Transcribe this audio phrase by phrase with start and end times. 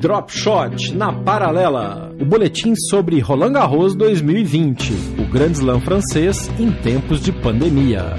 [0.00, 2.14] Drop Shot na paralela.
[2.20, 8.14] O boletim sobre Roland Garros 2020, o Grand Slam francês em tempos de pandemia.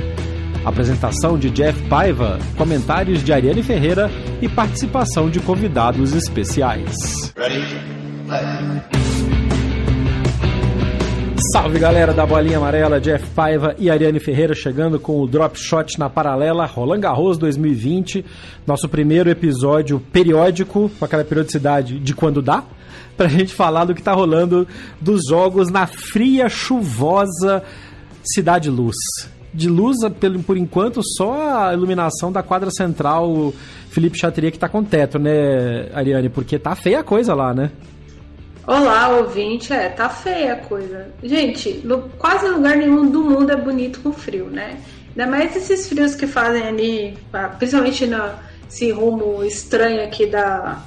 [0.66, 4.12] Apresentação de Jeff Paiva, comentários de Ariane Ferreira
[4.42, 6.94] e participação de convidados especiais.
[7.38, 8.99] Ready?
[11.42, 15.98] Salve galera da Bolinha Amarela, Jeff Paiva e Ariane Ferreira chegando com o Drop Shot
[15.98, 18.26] na paralela Roland Garros 2020,
[18.68, 22.66] nosso primeiro episódio periódico, com aquela periodicidade de quando dá,
[23.16, 24.68] pra gente falar do que tá rolando
[25.00, 27.64] dos jogos na fria, chuvosa
[28.22, 28.98] Cidade Luz.
[29.54, 29.98] De luz,
[30.46, 33.54] por enquanto, só a iluminação da quadra central
[33.90, 36.28] Felipe Chateria que tá com teto, né, Ariane?
[36.28, 37.72] Porque tá feia a coisa lá, né?
[38.70, 39.74] Olá, ouvinte.
[39.74, 41.12] É, tá feia a coisa.
[41.24, 44.80] Gente, no, quase lugar nenhum do mundo é bonito com frio, né?
[45.08, 47.18] Ainda mais esses frios que fazem ali,
[47.58, 50.84] principalmente nesse rumo estranho aqui da,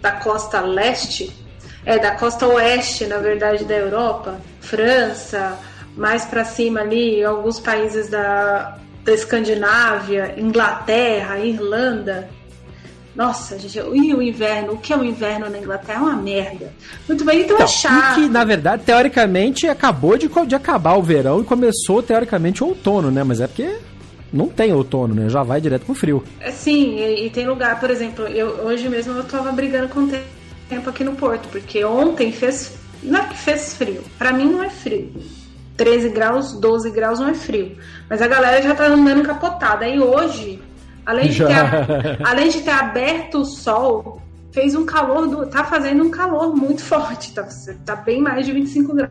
[0.00, 1.32] da costa leste,
[1.86, 5.56] é, da costa oeste, na verdade, da Europa, França,
[5.96, 12.28] mais para cima ali, alguns países da, da Escandinávia, Inglaterra, Irlanda.
[13.14, 14.74] Nossa, gente, e o inverno?
[14.74, 15.98] O que é o inverno na Inglaterra?
[15.98, 16.72] É uma merda.
[17.08, 18.14] Muito bem, então, é então é chato.
[18.14, 23.10] que, na verdade, teoricamente, acabou de, de acabar o verão e começou, teoricamente, o outono,
[23.10, 23.24] né?
[23.24, 23.78] Mas é porque
[24.32, 25.28] não tem outono, né?
[25.28, 26.22] Já vai direto pro frio.
[26.40, 30.00] É, sim, e, e tem lugar, por exemplo, eu, hoje mesmo eu tava brigando com
[30.00, 30.10] o
[30.68, 32.78] tempo aqui no Porto, porque ontem fez.
[33.02, 34.02] Não é que fez frio.
[34.18, 35.10] Para mim não é frio.
[35.76, 37.76] 13 graus, 12 graus não é frio.
[38.08, 39.86] Mas a galera já tá andando capotada.
[39.86, 40.60] Aí hoje
[41.04, 44.20] Além de, ter, além de ter aberto o sol,
[44.52, 47.46] fez um calor, do, tá fazendo um calor muito forte, tá,
[47.84, 49.10] tá bem mais de 25 graus.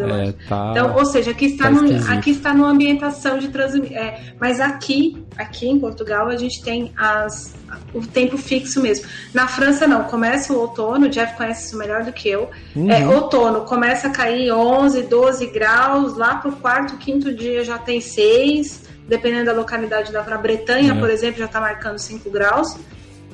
[0.00, 3.46] Eu é, tá, então, ou seja, aqui está, tá no, aqui está numa ambientação de
[3.46, 3.96] transmissão.
[3.96, 7.54] É, mas aqui, aqui em Portugal, a gente tem as,
[7.94, 9.06] o tempo fixo mesmo.
[9.32, 10.02] Na França, não.
[10.02, 12.50] Começa o outono, o Jeff conhece isso melhor do que eu.
[12.74, 12.90] Uhum.
[12.90, 18.00] É, outono, começa a cair 11, 12 graus, lá pro quarto, quinto dia já tem
[18.00, 20.98] 6 dependendo da localidade da Bretanha, é.
[20.98, 22.76] por exemplo, já está marcando 5 graus.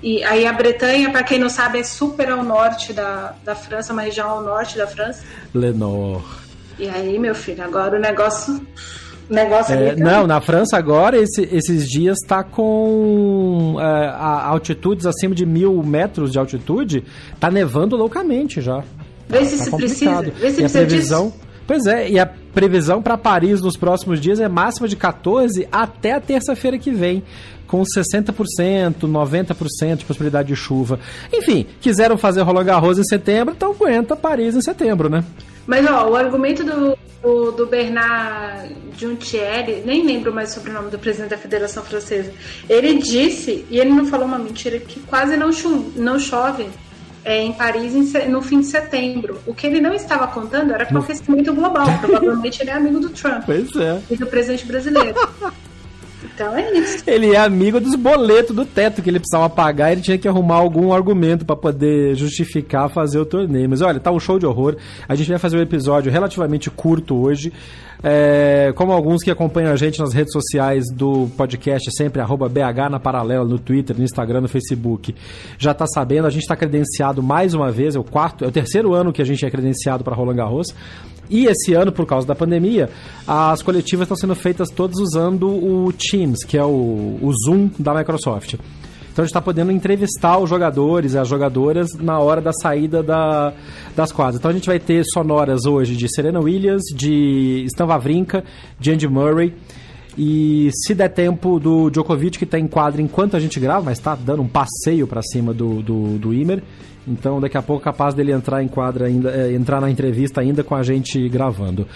[0.03, 3.93] E aí a Bretanha, para quem não sabe, é super ao norte da, da França,
[3.93, 5.23] uma região ao norte da França.
[5.53, 6.23] Lenor.
[6.79, 8.55] E aí, meu filho, agora o negócio.
[9.29, 15.35] O negócio é, não, na França agora, esse, esses dias está com é, altitudes acima
[15.35, 17.03] de mil metros de altitude,
[17.41, 18.85] tá nevando loucamente já.
[19.27, 20.21] Vê se tá se precisa.
[20.21, 21.29] Vê se e a previsão.
[21.29, 21.45] Disso.
[21.67, 26.13] Pois é, e a previsão para Paris nos próximos dias é máxima de 14 até
[26.13, 27.23] a terça-feira que vem,
[27.67, 31.01] com 60%, 90% de possibilidade de chuva.
[31.33, 35.25] Enfim, quiseram fazer Roland Garros em setembro, então aguenta Paris em setembro, né?
[35.67, 40.91] Mas ó, o argumento do, do, do Bernard Juntieri, nem lembro mais sobre o nome
[40.91, 42.31] do presidente da Federação Francesa,
[42.69, 46.67] ele disse, e ele não falou uma mentira, que quase não chove, não chove
[47.25, 49.41] é, em Paris em, no fim de setembro.
[49.47, 51.87] O que ele não estava contando era com o aquecimento global.
[52.01, 53.45] Provavelmente ele é amigo do Trump.
[53.47, 54.01] Pois é.
[54.11, 55.15] E do presidente brasileiro.
[56.35, 57.05] Então é isso.
[57.07, 60.27] Ele é amigo dos boletos do teto que ele precisava pagar e ele tinha que
[60.27, 63.69] arrumar algum argumento para poder justificar fazer o torneio.
[63.71, 64.77] Mas olha, tá um show de horror.
[65.09, 67.53] A gente vai fazer um episódio relativamente curto hoje.
[68.07, 72.91] É, como alguns que acompanham a gente nas redes sociais do podcast, sempre arroba BH
[72.91, 75.15] na paralela, no Twitter, no Instagram, no Facebook,
[75.57, 78.53] já está sabendo, a gente está credenciado mais uma vez, é o quarto, é o
[78.53, 80.75] terceiro ano que a gente é credenciado para Roland Garros.
[81.31, 82.91] E esse ano, por causa da pandemia,
[83.27, 87.95] as coletivas estão sendo feitas todas usando o Teams, que é o, o Zoom da
[87.95, 88.57] Microsoft.
[89.15, 93.01] Então a gente está podendo entrevistar os jogadores e as jogadoras na hora da saída
[93.01, 93.53] da,
[93.95, 94.41] das quadras.
[94.41, 98.43] Então a gente vai ter sonoras hoje de Serena Williams, de Stan Wawrinka,
[98.77, 99.55] de Andy Murray.
[100.19, 103.99] E se der tempo do Djokovic, que está em quadra enquanto a gente grava, mas
[103.99, 106.61] está dando um passeio para cima do, do, do Imer.
[107.07, 110.41] Então daqui a pouco é capaz dele entrar em quadra ainda, é, entrar na entrevista
[110.41, 111.87] ainda com a gente gravando.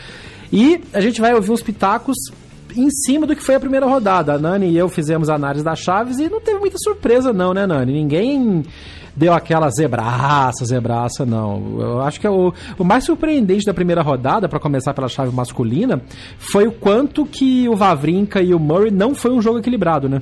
[0.53, 2.17] E a gente vai ouvir uns pitacos
[2.81, 4.35] em cima do que foi a primeira rodada.
[4.35, 7.67] A Nani e eu fizemos análise das chaves e não teve muita surpresa, não, né,
[7.67, 7.93] Nani?
[7.93, 8.65] Ninguém
[9.19, 11.81] deu aquela zebraça, zebraça, não.
[11.81, 15.35] Eu acho que é o, o mais surpreendente da primeira rodada, para começar pela chave
[15.35, 16.01] masculina,
[16.39, 20.21] foi o quanto que o Vavrinka e o Murray não foi um jogo equilibrado, né?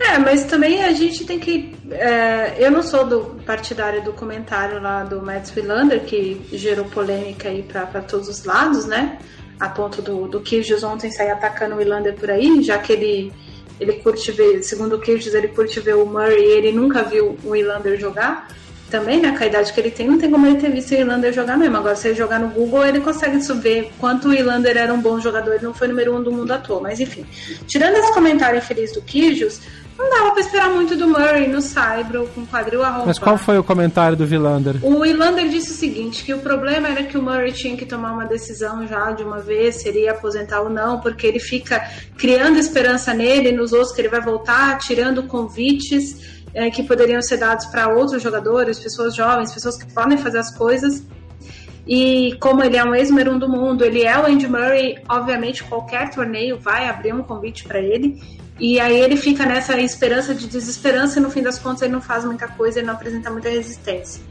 [0.00, 1.74] É, mas também a gente tem que.
[1.90, 7.48] É, eu não sou do partidário do comentário lá do Mads Wilander, que gerou polêmica
[7.48, 9.18] aí para todos os lados, né?
[9.58, 13.32] A ponto do, do Kyrgios ontem sair atacando o Wilander por aí, já que ele
[13.80, 17.38] ele curte ver, segundo o Kyrgios, ele curte ver o Murray e ele nunca viu
[17.44, 18.48] o Ilander jogar.
[18.90, 20.94] Também, né, com a idade que ele tem, não tem como ele ter visto o
[20.94, 21.76] Ilander jogar mesmo.
[21.76, 25.20] Agora, se ele jogar no Google, ele consegue saber quanto o Ilander era um bom
[25.20, 25.54] jogador.
[25.54, 26.80] Ele não foi número um do mundo à toa.
[26.80, 27.26] Mas, enfim,
[27.66, 29.60] tirando esse comentário infeliz do Kyrgios,
[29.98, 33.06] não dava pra esperar muito do Murray no Saibro, com quadril a roupa.
[33.08, 34.76] Mas qual foi o comentário do Vilander?
[34.80, 38.12] O Vilander disse o seguinte, que o problema era que o Murray tinha que tomar
[38.12, 41.84] uma decisão já de uma vez, se ele ia aposentar ou não, porque ele fica
[42.16, 47.38] criando esperança nele, nos outros que ele vai voltar, tirando convites é, que poderiam ser
[47.38, 51.02] dados para outros jogadores, pessoas jovens, pessoas que podem fazer as coisas.
[51.86, 56.10] E como ele é um ex-número do mundo, ele é o Andy Murray, obviamente qualquer
[56.10, 58.20] torneio vai abrir um convite para ele.
[58.60, 62.00] E aí ele fica nessa esperança de desesperança e no fim das contas ele não
[62.00, 64.22] faz muita coisa, ele não apresenta muita resistência.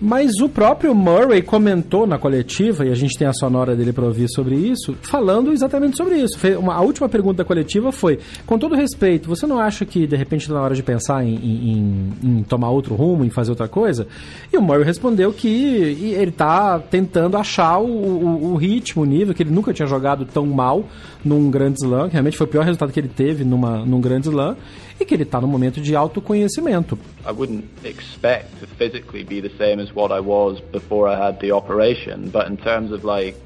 [0.00, 4.04] Mas o próprio Murray comentou na coletiva, e a gente tem a sonora dele para
[4.04, 6.38] ouvir sobre isso, falando exatamente sobre isso.
[6.58, 10.16] Uma, a última pergunta da coletiva foi: com todo respeito, você não acha que de
[10.16, 13.66] repente está na hora de pensar em, em, em, tomar outro rumo, em fazer outra
[13.66, 14.06] coisa?
[14.52, 19.34] E o Murray respondeu que ele está tentando achar o, o, o, ritmo, o nível,
[19.34, 20.84] que ele nunca tinha jogado tão mal
[21.24, 24.28] num grande slam, que realmente foi o pior resultado que ele teve numa, num grande
[24.28, 24.56] slam
[25.00, 26.98] e que ele está no momento de autoconhecimento.
[27.24, 31.38] I wouldn't expect to physically be the same as what I was before I had
[31.40, 33.36] the operation, but in terms of like,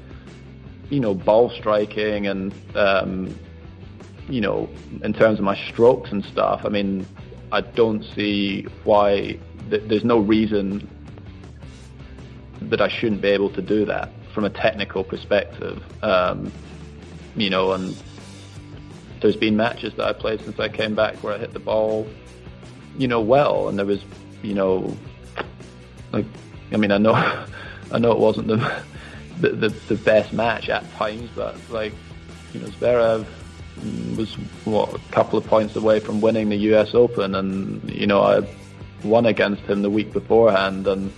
[0.89, 3.33] you know, ball striking and, um,
[4.29, 4.67] you know,
[5.03, 7.05] in terms of my strokes and stuff, I mean,
[7.51, 9.37] I don't see why
[9.69, 10.87] th- there's no reason
[12.61, 15.83] that I shouldn't be able to do that from a technical perspective.
[16.01, 16.51] Um,
[17.35, 17.95] you know, and
[19.23, 22.05] there's been matches that I played since I came back where I hit the ball,
[22.97, 24.03] you know, well, and there was,
[24.43, 24.95] you know,
[26.11, 26.25] like,
[26.71, 27.13] I mean, I know,
[27.91, 28.83] I know it wasn't the,
[29.39, 31.93] the the, the best match at times, but like,
[32.53, 33.25] you know, Zverev
[34.17, 34.35] was
[34.65, 36.93] what a couple of points away from winning the U.S.
[36.93, 38.47] Open, and you know, I
[39.03, 41.11] won against him the week beforehand, and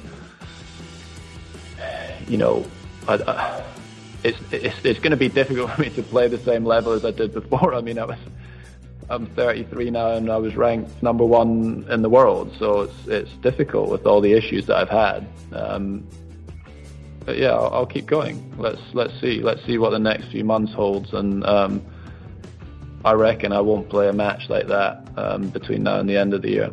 [2.28, 2.66] you know,
[3.08, 3.64] I, I
[4.26, 7.06] it's, it's, it's going to be difficult for me to play the same level as
[7.06, 7.74] I did before.
[7.76, 8.18] I mean, I was,
[9.10, 13.32] I'm 33 now and I was ranked number one in the world, so it's, it's
[13.38, 15.28] difficult with all the issues that I've had.
[15.54, 16.08] Um,
[17.24, 18.56] but yeah, I'll, I'll, keep going.
[18.58, 21.14] Let's, let's see, let's see what the next few months holds.
[21.14, 21.84] And, um,
[23.04, 26.34] I reckon I won't play a match like that, um, between now and the end
[26.34, 26.72] of the year.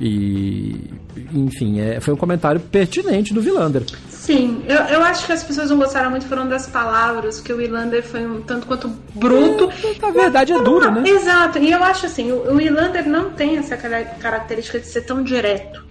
[0.00, 0.90] E,
[1.32, 3.84] enfim, é, foi um comentário pertinente do Vilander.
[4.08, 7.56] Sim, eu, eu acho que as pessoas não gostaram muito foram das palavras, que o
[7.56, 9.70] Wilander foi um tanto quanto bruto.
[10.00, 11.08] Na verdade é dura, né?
[11.08, 15.22] Exato, e eu acho assim, o, o Wilander não tem essa característica de ser tão
[15.22, 15.84] direto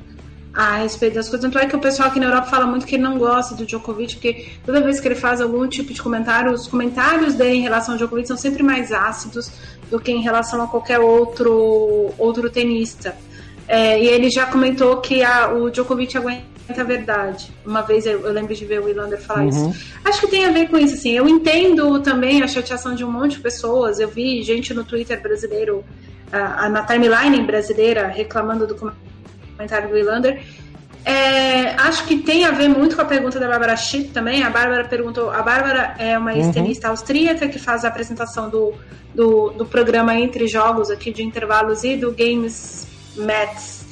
[0.53, 1.49] a respeito das coisas.
[1.49, 3.65] Tanto é que o pessoal aqui na Europa fala muito que ele não gosta do
[3.65, 7.61] Djokovic, porque toda vez que ele faz algum tipo de comentário, os comentários dele em
[7.61, 9.51] relação ao Djokovic são sempre mais ácidos
[9.89, 13.15] do que em relação a qualquer outro, outro tenista.
[13.67, 16.43] É, e ele já comentou que a, o Djokovic aguenta
[16.77, 17.51] a verdade.
[17.65, 19.49] Uma vez eu, eu lembro de ver o Wilander falar uhum.
[19.49, 19.95] isso.
[20.03, 21.11] Acho que tem a ver com isso, assim.
[21.11, 23.99] Eu entendo também a chateação de um monte de pessoas.
[23.99, 25.83] Eu vi gente no Twitter brasileiro,
[26.27, 30.41] uh, na timeline brasileira, reclamando do comentário do Wilander.
[31.05, 34.43] É, acho que tem a ver muito com a pergunta da Bárbara Schitt também.
[34.43, 35.29] A Bárbara perguntou.
[35.31, 36.51] A Bárbara é uma uhum.
[36.51, 38.73] tenista austríaca que faz a apresentação do,
[39.13, 43.83] do, do programa Entre Jogos aqui de intervalos e do Games Mets,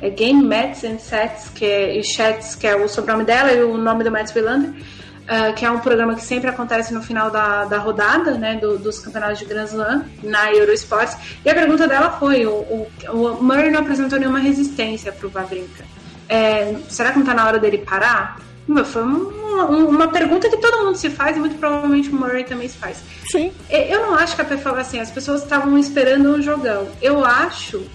[0.00, 3.62] é Game Mets and Sets, que é, e Chats, que é o sobrenome dela e
[3.62, 7.30] o nome do Mets Wilander, uh, que é um programa que sempre acontece no final
[7.30, 11.16] da, da rodada, né, do, dos campeonatos de Grand Slam, na Eurosports.
[11.44, 15.30] E a pergunta dela foi, o, o, o Murray não apresentou nenhuma resistência para o
[15.30, 15.84] Vavrinka.
[16.28, 18.38] É, será que não está na hora dele parar?
[18.84, 22.68] Foi uma, uma, pergunta que todo mundo se faz e muito provavelmente o Murray também
[22.68, 23.00] se faz.
[23.30, 23.52] Sim.
[23.70, 26.88] Eu não acho que a pessoa assim, as pessoas estavam esperando um jogão.
[27.00, 27.86] Eu acho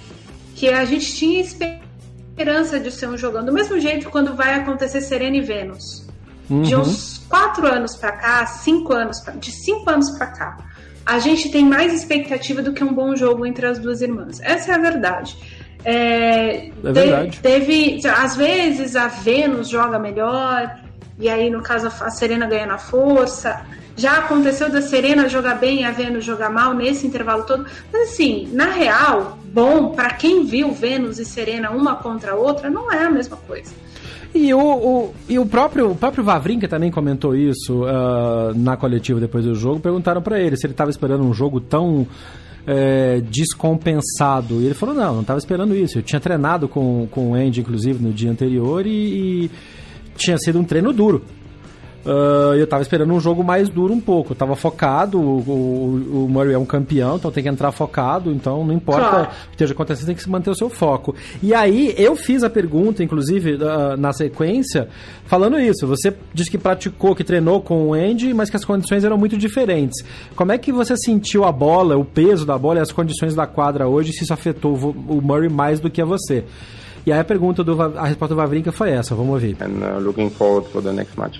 [0.61, 3.43] que a gente tinha esperança de ser um jogão.
[3.43, 6.05] Do mesmo jeito quando vai acontecer Serena e Vênus.
[6.47, 6.61] Uhum.
[6.61, 10.57] De uns quatro anos para cá, cinco anos, pra, de cinco anos para cá,
[11.03, 14.39] a gente tem mais expectativa do que um bom jogo entre as duas irmãs.
[14.39, 15.35] Essa é a verdade.
[15.83, 17.39] É, é verdade.
[17.39, 20.79] Teve, às vezes a Vênus joga melhor,
[21.17, 23.65] e aí no caso a Serena ganha na força.
[23.95, 27.65] Já aconteceu da Serena jogar bem e a Vênus jogar mal nesse intervalo todo.
[27.91, 32.69] Mas assim, na real, bom, para quem viu Vênus e Serena uma contra a outra,
[32.69, 33.71] não é a mesma coisa.
[34.33, 39.19] E o, o, e o próprio, o próprio Vavrinka também comentou isso uh, na coletiva
[39.19, 39.81] depois do jogo.
[39.81, 42.07] Perguntaram para ele se ele estava esperando um jogo tão
[42.65, 44.61] é, descompensado.
[44.61, 45.97] E ele falou: não, não estava esperando isso.
[45.97, 49.51] Eu tinha treinado com, com o Andy, inclusive, no dia anterior e, e
[50.15, 51.23] tinha sido um treino duro.
[52.05, 54.31] Uh, eu tava esperando um jogo mais duro um pouco.
[54.31, 58.31] Eu tava focado, o, o, o, Murray é um campeão, então tem que entrar focado,
[58.31, 59.23] então não importa claro.
[59.25, 61.15] o que esteja acontecendo, tem que manter o seu foco.
[61.43, 64.87] E aí eu fiz a pergunta, inclusive, uh, na sequência,
[65.25, 65.85] falando isso.
[65.85, 69.37] Você disse que praticou, que treinou com o Andy, mas que as condições eram muito
[69.37, 70.03] diferentes.
[70.35, 73.45] Como é que você sentiu a bola, o peso da bola e as condições da
[73.45, 76.43] quadra hoje, se isso afetou o Murray mais do que a você?
[77.05, 79.57] E aí a pergunta do a resposta do Vavrinka foi essa, vamos ouvir.
[79.59, 81.39] And uh, looking forward for the next match.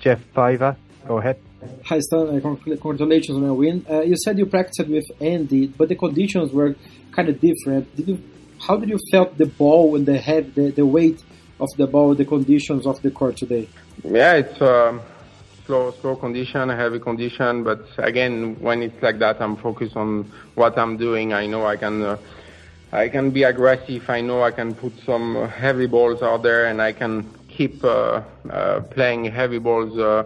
[0.00, 0.76] Jeff Fiver,
[1.06, 1.38] go ahead.
[1.84, 3.84] Hi Stan, uh, congratulations on a win.
[3.88, 6.74] Uh, you said you practiced with Andy, but the conditions were
[7.12, 7.94] kind of different.
[7.96, 8.22] Did you?
[8.66, 11.22] How did you felt the ball and the head, the, the weight
[11.58, 13.68] of the ball, the conditions of the court today?
[14.04, 15.00] Yeah, it's um,
[15.66, 17.64] slow, slow condition, heavy condition.
[17.64, 21.32] But again, when it's like that, I'm focused on what I'm doing.
[21.32, 22.02] I know I can.
[22.02, 22.18] Uh,
[22.92, 24.10] I can be aggressive.
[24.10, 27.22] I know I can put some heavy balls out there, and I can
[27.56, 30.24] keep uh, uh, playing heavy balls uh,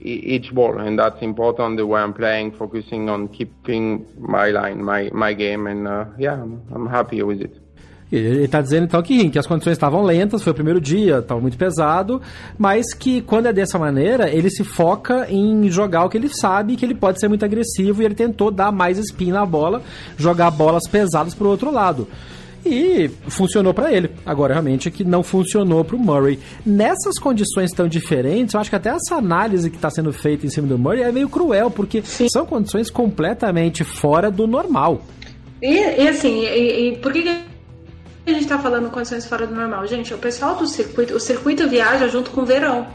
[0.00, 1.76] each ball, and that's important.
[1.76, 5.86] The way I'm playing, focusing on keeping my line, my my game, and
[6.18, 7.66] yeah, I'm, I'm happy with it.
[8.10, 11.40] Ele está dizendo então que, que as condições estavam lentas, foi o primeiro dia, estava
[11.40, 12.22] muito pesado,
[12.56, 16.76] mas que quando é dessa maneira, ele se foca em jogar o que ele sabe,
[16.76, 19.82] que ele pode ser muito agressivo, e ele tentou dar mais spin na bola,
[20.16, 22.06] jogar bolas pesadas para o outro lado.
[22.66, 24.10] E funcionou para ele.
[24.24, 26.38] Agora, realmente, é que não funcionou para o Murray.
[26.64, 30.50] Nessas condições tão diferentes, eu acho que até essa análise que está sendo feita em
[30.50, 32.28] cima do Murray é meio cruel, porque Sim.
[32.28, 35.02] são condições completamente fora do normal.
[35.62, 39.54] E, e assim, e, e por que, que a gente está falando condições fora do
[39.54, 39.86] normal?
[39.86, 42.86] Gente, o pessoal do circuito, o circuito viaja junto com o verão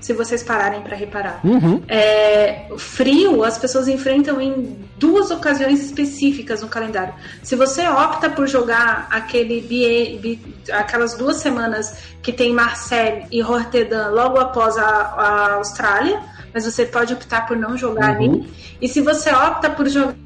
[0.00, 1.40] se vocês pararem para reparar.
[1.44, 1.82] Uhum.
[1.88, 7.14] É, frio, as pessoas enfrentam em duas ocasiões específicas no calendário.
[7.42, 14.10] Se você opta por jogar aquele BA, aquelas duas semanas que tem Marseille e Rotterdam
[14.10, 16.20] logo após a, a Austrália,
[16.54, 18.32] mas você pode optar por não jogar uhum.
[18.32, 18.52] ali.
[18.80, 20.16] E se você opta por jogar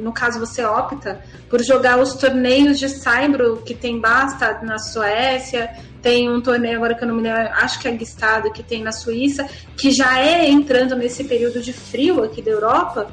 [0.00, 5.68] no caso você opta por jogar os torneios de Saibro que tem Basta na Suécia,
[6.02, 8.82] tem um torneio agora que eu não me lembro, acho que é Gstado, que tem
[8.82, 13.10] na Suíça, que já é entrando nesse período de frio aqui da Europa,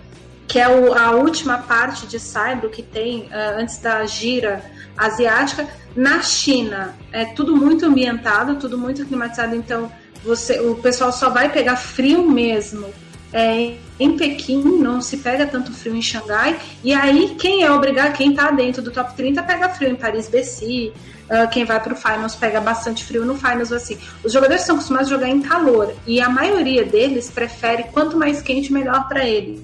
[0.47, 4.63] que é o, a última parte de Saibro que tem uh, antes da gira
[4.97, 5.67] asiática.
[5.95, 9.91] Na China é tudo muito ambientado, tudo muito climatizado, então
[10.23, 12.87] você, o pessoal só vai pegar frio mesmo
[13.33, 18.15] é, em Pequim, não se pega tanto frio em Xangai, e aí quem é obrigado,
[18.15, 20.93] quem está dentro do top 30 pega frio em Paris-Bercy,
[21.29, 23.97] uh, quem vai para o Finals pega bastante frio no Finals, assim.
[24.23, 28.41] Os jogadores são acostumados a jogar em calor, e a maioria deles prefere quanto mais
[28.41, 29.61] quente, melhor para eles.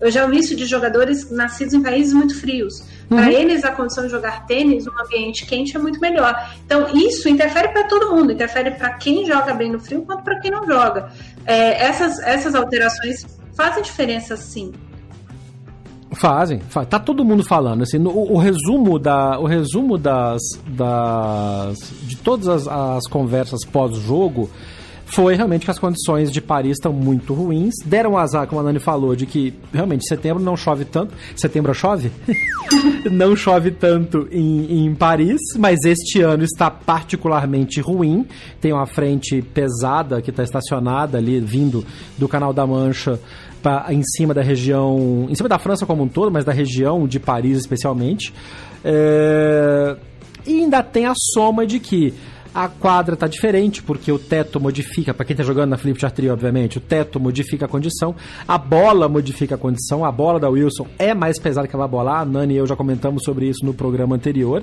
[0.00, 2.80] Eu já ouvi isso de jogadores nascidos em países muito frios.
[3.10, 3.18] Uhum.
[3.18, 6.34] Para eles, a condição de jogar tênis num ambiente quente é muito melhor.
[6.64, 8.32] Então, isso interfere para todo mundo.
[8.32, 11.12] Interfere para quem joga bem no frio, quanto para quem não joga.
[11.44, 14.72] É, essas, essas alterações fazem diferença, sim.
[16.12, 16.88] Fazem, faz.
[16.88, 17.82] tá todo mundo falando.
[17.82, 24.50] Assim, no, o, resumo da, o resumo das, das de todas as, as conversas pós-jogo
[25.12, 27.74] foi realmente que as condições de Paris estão muito ruins.
[27.84, 31.14] Deram azar, como a Nani falou, de que realmente setembro não chove tanto.
[31.36, 32.10] Setembro chove?
[33.10, 38.26] não chove tanto em, em Paris, mas este ano está particularmente ruim.
[38.60, 41.84] Tem uma frente pesada que está estacionada ali, vindo
[42.16, 43.18] do Canal da Mancha
[43.62, 47.06] pra, em cima da região, em cima da França como um todo, mas da região
[47.06, 48.32] de Paris especialmente.
[48.84, 49.96] É,
[50.46, 52.14] e ainda tem a soma de que
[52.54, 56.18] a quadra tá diferente, porque o teto modifica, para quem tá jogando na Flip Chart
[56.30, 58.14] obviamente, o teto modifica a condição,
[58.46, 62.20] a bola modifica a condição, a bola da Wilson é mais pesada que aquela bola,
[62.20, 64.62] a Nani e eu já comentamos sobre isso no programa anterior.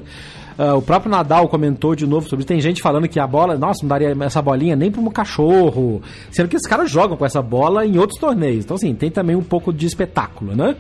[0.58, 2.48] Uh, o próprio Nadal comentou de novo sobre isso.
[2.48, 6.01] Tem gente falando que a bola, nossa, não daria essa bolinha nem para um cachorro.
[6.32, 8.65] Sendo que os caras jogam com essa bola em outros torneios.
[8.65, 10.75] Então, assim, tem também um pouco de espetáculo, né?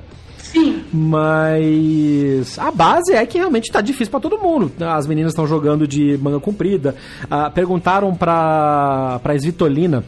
[0.51, 0.83] Sim.
[0.93, 4.71] Mas a base é que realmente tá difícil para todo mundo.
[4.79, 6.95] As meninas estão jogando de manga comprida.
[7.29, 10.03] Ah, perguntaram pra, pra Svitolina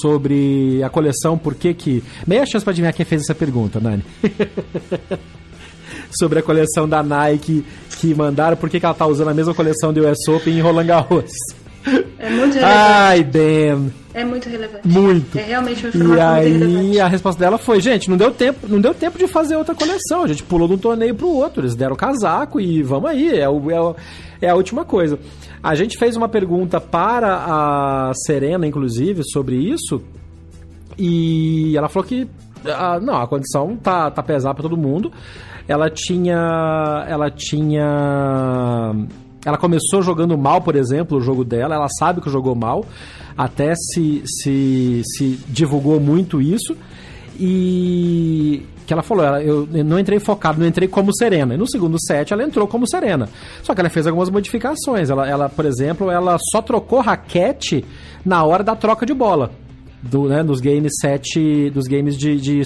[0.00, 2.02] sobre a coleção, por que que...
[2.26, 4.04] Meia chance pra adivinhar quem fez essa pergunta, Nani.
[6.18, 7.64] sobre a coleção da Nike
[7.98, 10.60] que mandaram, por que, que ela tá usando a mesma coleção do US Open em
[10.60, 11.32] Roland Garros.
[12.18, 12.58] É muito relevante.
[12.64, 13.86] Ai, Dan.
[14.12, 14.86] É muito relevante.
[14.88, 15.38] Muito.
[15.38, 16.78] É realmente uma E informação muito relevante.
[16.90, 19.74] aí a resposta dela foi, gente, não deu tempo, não deu tempo de fazer outra
[19.74, 20.22] coleção.
[20.24, 21.62] A gente pulou de um torneio pro outro.
[21.62, 23.38] Eles deram casaco e vamos aí.
[23.38, 23.96] É, o, é, o-
[24.42, 25.18] é a última coisa.
[25.62, 30.02] A gente fez uma pergunta para a Serena, inclusive, sobre isso.
[30.98, 32.28] E ela falou que
[32.66, 35.10] ah, não, a condição tá, tá pesada para todo mundo.
[35.68, 37.04] Ela tinha.
[37.08, 38.92] Ela tinha.
[39.44, 41.74] Ela começou jogando mal, por exemplo, o jogo dela.
[41.74, 42.84] Ela sabe que jogou mal.
[43.36, 46.76] Até se, se, se divulgou muito isso.
[47.38, 51.54] E que ela falou, ela, eu, não entrei focado, não entrei como Serena.
[51.54, 53.28] E no segundo set ela entrou como Serena.
[53.62, 55.08] Só que ela fez algumas modificações.
[55.08, 57.84] Ela, ela por exemplo, ela só trocou raquete
[58.24, 59.52] na hora da troca de bola.
[60.02, 62.62] Do, né, dos games sete, dos games de, de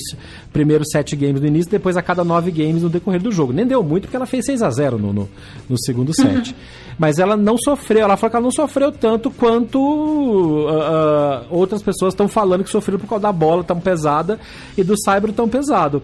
[0.53, 3.53] primeiro sete games no início, depois a cada nove games no decorrer do jogo.
[3.53, 5.29] Nem deu muito porque ela fez 6 a 0 no, no,
[5.69, 6.55] no segundo set.
[6.99, 11.83] Mas ela não sofreu, ela falou que ela não sofreu tanto quanto ah, ah, outras
[11.83, 14.39] pessoas estão falando que sofreram por causa da bola tão pesada
[14.79, 16.03] e do cyber tão pesado.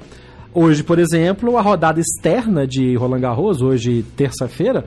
[0.53, 4.85] Hoje, por exemplo, a rodada externa de Roland Garros, hoje terça-feira,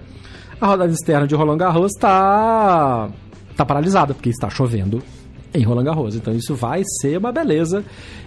[0.60, 3.10] a rodada externa de Roland Garros está
[3.56, 5.02] tá paralisada, porque está chovendo
[5.54, 6.16] em Roland Garros.
[6.16, 7.84] Então isso vai ser uma beleza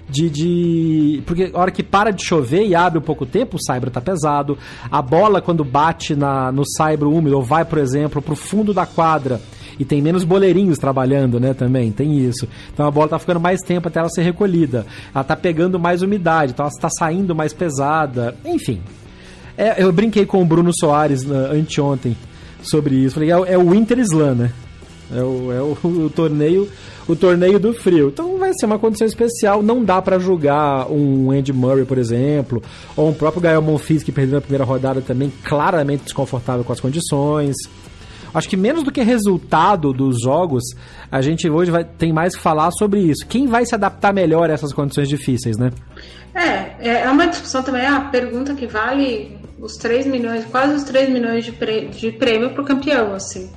[0.08, 1.22] de, de.
[1.26, 4.00] Porque a hora que para de chover e abre um pouco tempo, o saibro tá
[4.00, 4.56] pesado.
[4.90, 8.86] A bola, quando bate na, no saibro úmido, ou vai, por exemplo, pro fundo da
[8.86, 9.40] quadra.
[9.78, 12.48] E tem menos boleirinhos trabalhando, né, também, tem isso.
[12.72, 14.86] Então a bola tá ficando mais tempo até ela ser recolhida.
[15.14, 18.34] Ela tá pegando mais umidade, então ela está saindo mais pesada.
[18.42, 18.80] Enfim,
[19.54, 22.16] é, eu brinquei com o Bruno Soares na- anteontem
[22.62, 23.16] sobre isso.
[23.16, 24.52] Falei, é, o- é o Winter Slam, né?
[25.14, 26.68] É o, é o, o torneio
[27.08, 28.08] o torneio do frio.
[28.08, 29.62] Então vai ser uma condição especial.
[29.62, 32.60] Não dá pra julgar um Andy Murray, por exemplo,
[32.96, 36.80] ou um próprio Gael Monfils que perdeu na primeira rodada também claramente desconfortável com as
[36.80, 37.54] condições.
[38.34, 40.62] Acho que menos do que resultado dos jogos,
[41.10, 43.24] a gente hoje vai, tem mais que falar sobre isso.
[43.26, 45.70] Quem vai se adaptar melhor a essas condições difíceis, né?
[46.34, 51.08] É, é uma discussão também, a pergunta que vale os 3 milhões, quase os 3
[51.08, 53.48] milhões de, prê- de prêmio pro campeão, assim.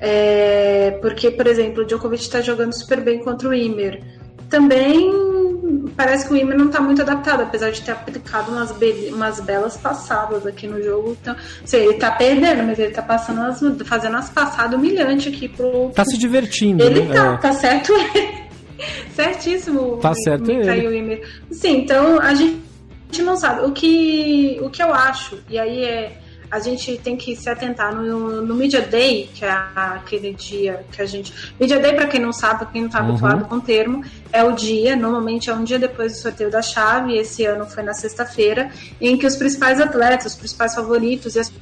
[0.00, 4.02] É, porque, por exemplo, o Djokovic está jogando super bem contra o Imer.
[4.50, 5.10] Também
[5.96, 9.40] parece que o Imer não está muito adaptado, apesar de ter aplicado umas, be- umas
[9.40, 11.16] belas passadas aqui no jogo.
[11.20, 15.48] Então, assim, ele tá perdendo, mas ele tá passando as, fazendo as passadas humilhantes aqui
[15.48, 15.90] pro.
[15.94, 17.14] Tá se divertindo, Ele né?
[17.14, 17.36] tá, É.
[17.38, 18.44] tá certo ele.
[19.14, 19.98] Certíssimo.
[19.98, 20.58] Tá certo ele.
[20.60, 21.22] Mikhail Imer.
[21.50, 22.60] Sim, então a gente
[23.20, 23.64] não sabe.
[23.66, 26.18] O que, o que eu acho, e aí é.
[26.54, 31.02] A gente tem que se atentar no, no Media Day, que é aquele dia que
[31.02, 31.32] a gente.
[31.58, 33.08] Media Day, para quem não sabe, quem não tá Uhum.
[33.08, 36.62] habituado com o termo, é o dia, normalmente é um dia depois do sorteio da
[36.62, 41.40] chave, esse ano foi na sexta-feira, em que os principais atletas, os principais favoritos e
[41.40, 41.52] as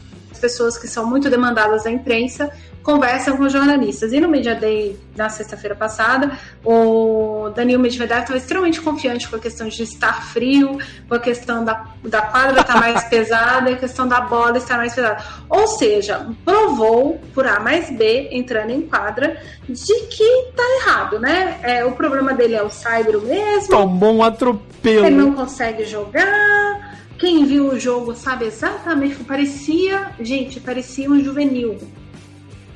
[0.42, 2.50] pessoas que são muito demandadas da imprensa
[2.82, 4.12] conversam com jornalistas.
[4.12, 9.38] E no Media Day, na sexta-feira passada, o Daniel Medvedev estava extremamente confiante com a
[9.38, 10.78] questão de estar frio,
[11.08, 14.76] com a questão da, da quadra estar mais pesada e a questão da bola estar
[14.78, 15.22] mais pesada.
[15.48, 21.60] Ou seja, provou, por A mais B, entrando em quadra, de que tá errado, né?
[21.62, 25.06] É, o problema dele é o cyber mesmo, Tomou um atropelo.
[25.06, 26.91] ele não consegue jogar.
[27.22, 29.14] Quem viu o jogo sabe exatamente.
[29.22, 31.78] Parecia, gente, parecia um juvenil.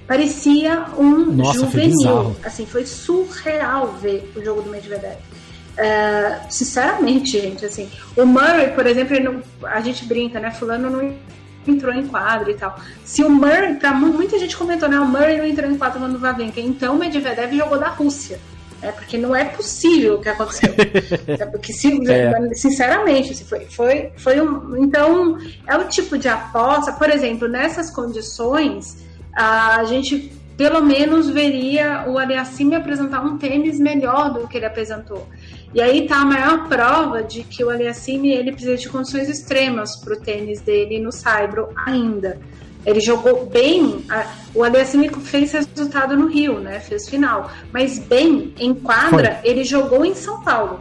[0.06, 2.36] Parecia um Nossa, juvenil.
[2.44, 5.16] assim, foi surreal ver o jogo do Medvedev.
[5.76, 10.52] É, sinceramente, gente, assim, o Murray, por exemplo, não- a gente brinca, né?
[10.52, 11.12] Fulano não
[11.66, 12.78] entrou em quadro e tal.
[13.04, 15.00] Se o Murray, pra mu- muita gente comentou, né?
[15.00, 18.38] O Murray não entrou em quadro no Vavenka, então o Medvedev jogou da Rússia.
[18.86, 20.72] É porque não é possível o que aconteceu.
[21.26, 22.54] É porque, É.
[22.54, 24.76] sinceramente, foi, foi, foi um.
[24.76, 32.06] Então, é o tipo de aposta, por exemplo, nessas condições, a gente pelo menos veria
[32.08, 35.28] o Aliassime apresentar um tênis melhor do que ele apresentou.
[35.74, 39.96] E aí tá a maior prova de que o Aliassime ele precisa de condições extremas
[39.96, 42.40] para o tênis dele no Saibro ainda.
[42.86, 44.04] Ele jogou bem.
[44.08, 46.78] a- O Aliassime fez resultado no Rio, né?
[46.80, 47.50] Fez final.
[47.72, 50.78] Mas bem, em quadra, ele jogou em São Paulo.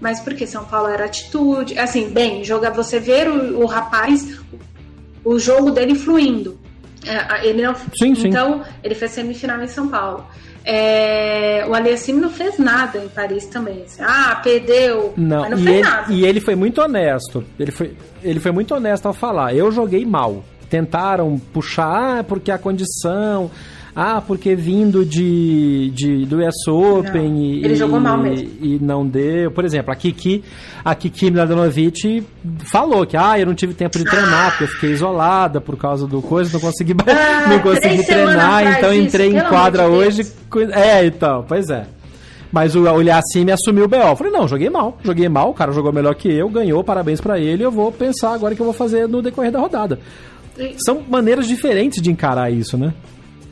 [0.00, 1.78] Mas porque São Paulo era atitude.
[1.78, 4.38] Assim, bem, joga, você ver o, o rapaz,
[5.24, 6.58] o jogo dele fluindo.
[7.06, 8.28] É, ele não, Sim, sim.
[8.28, 10.24] então, ele fez semifinal em São Paulo.
[10.64, 13.82] É, o Aliassime não fez nada em Paris também.
[13.84, 15.12] assim, ah, perdeu.
[15.16, 16.12] Não, não e, fez ele, nada.
[16.12, 17.44] e ele foi muito honesto.
[17.58, 19.54] Ele foi, ele foi muito honesto ao falar.
[19.54, 20.42] Eu joguei mal.
[20.74, 23.48] Tentaram puxar, ah, porque a condição.
[23.94, 28.50] ah, porque vindo de, de do US Open Não, e, ele jogou mal mesmo.
[28.60, 29.52] e não deu.
[29.52, 30.42] Por exemplo, a Kiki,
[30.84, 32.26] a Kiki Mladenovic
[32.72, 36.08] falou que ah, eu não tive tempo de treinar, porque eu fiquei isolada por causa
[36.08, 40.32] do coisa, não consegui, Ah, não consegui treinar, então entrei em quadra de hoje.
[40.72, 41.86] É, então, pois é.
[42.50, 43.96] Mas o, o Yacine assumiu o BO.
[43.96, 44.96] Eu falei, não, joguei mal.
[45.02, 47.64] Joguei mal, o cara jogou melhor que eu, ganhou, parabéns pra ele.
[47.64, 49.98] Eu vou pensar agora o que eu vou fazer no decorrer da rodada.
[50.84, 52.92] São maneiras diferentes de encarar isso, né?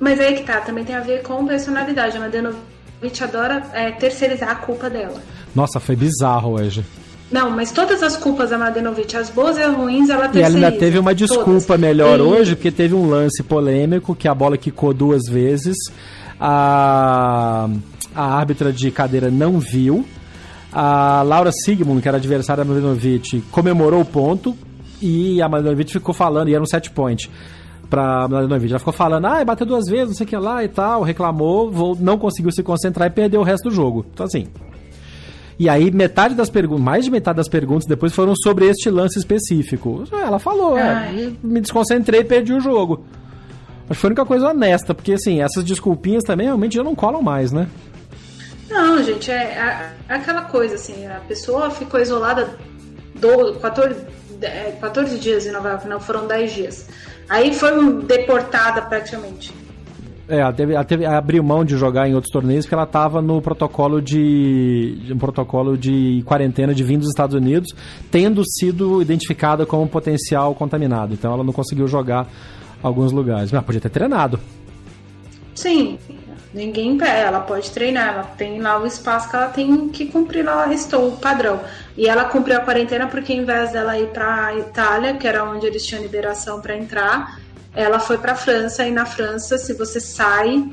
[0.00, 2.16] Mas aí que tá, também tem a ver com personalidade.
[2.16, 5.20] A Mladenovic adora é, terceirizar a culpa dela.
[5.54, 6.84] Nossa, foi bizarro hoje.
[7.30, 10.32] Não, mas todas as culpas da Mladenovic, as boas e as ruins, ela E ela
[10.32, 10.66] terceiriza.
[10.66, 11.80] ainda teve uma desculpa Todas.
[11.80, 15.76] melhor E- hoje, porque teve um lance polêmico que a bola quicou duas vezes.
[16.38, 17.68] A,
[18.14, 20.04] a árbitra de cadeira não viu.
[20.72, 24.56] A Laura Sigmund, que era adversária da Mladenovic, comemorou o ponto.
[25.02, 27.28] E a Mladenovic ficou falando, e era um set point
[27.90, 28.70] pra Mladenovic.
[28.70, 31.70] Ela ficou falando, ah, bateu duas vezes, não sei o que lá e tal, reclamou,
[31.70, 34.06] vou- não conseguiu se concentrar e perdeu o resto do jogo.
[34.14, 34.46] Então, assim,
[35.58, 39.18] e aí, metade das perguntas, mais de metade das perguntas depois foram sobre este lance
[39.18, 40.04] específico.
[40.10, 41.36] Ela falou, é, Ai.
[41.42, 43.04] me desconcentrei e perdi o jogo.
[43.82, 46.94] Acho que foi a única coisa honesta, porque assim, essas desculpinhas também realmente já não
[46.94, 47.66] colam mais, né?
[48.70, 52.48] Não, gente, é, é- é aquela coisa, assim, a pessoa ficou isolada
[53.20, 53.96] do, 14,
[54.42, 56.88] é, 14 dias em Nova York, não foram 10 dias.
[57.28, 59.52] Aí foi deportada praticamente.
[60.28, 63.20] É, ela, teve, ela teve- abriu mão de jogar em outros torneios porque ela estava
[63.20, 67.74] no protocolo de, de um protocolo de quarentena de vindo dos Estados Unidos,
[68.11, 71.12] tendo sido identificada como potencial contaminado.
[71.14, 72.28] Então ela não conseguiu jogar
[72.83, 73.50] alguns lugares.
[73.50, 74.38] Mas podia ter treinado.
[75.55, 75.98] Sim,
[76.54, 80.72] ninguém ela pode treinar, ela tem lá o espaço que ela tem que cumprir lá
[80.72, 81.60] estou o padrão.
[81.96, 85.66] E ela cumpriu a quarentena porque em vez dela ir para Itália, que era onde
[85.66, 87.40] eles tinham liberação para entrar,
[87.74, 90.70] ela foi para França e na França, se você sai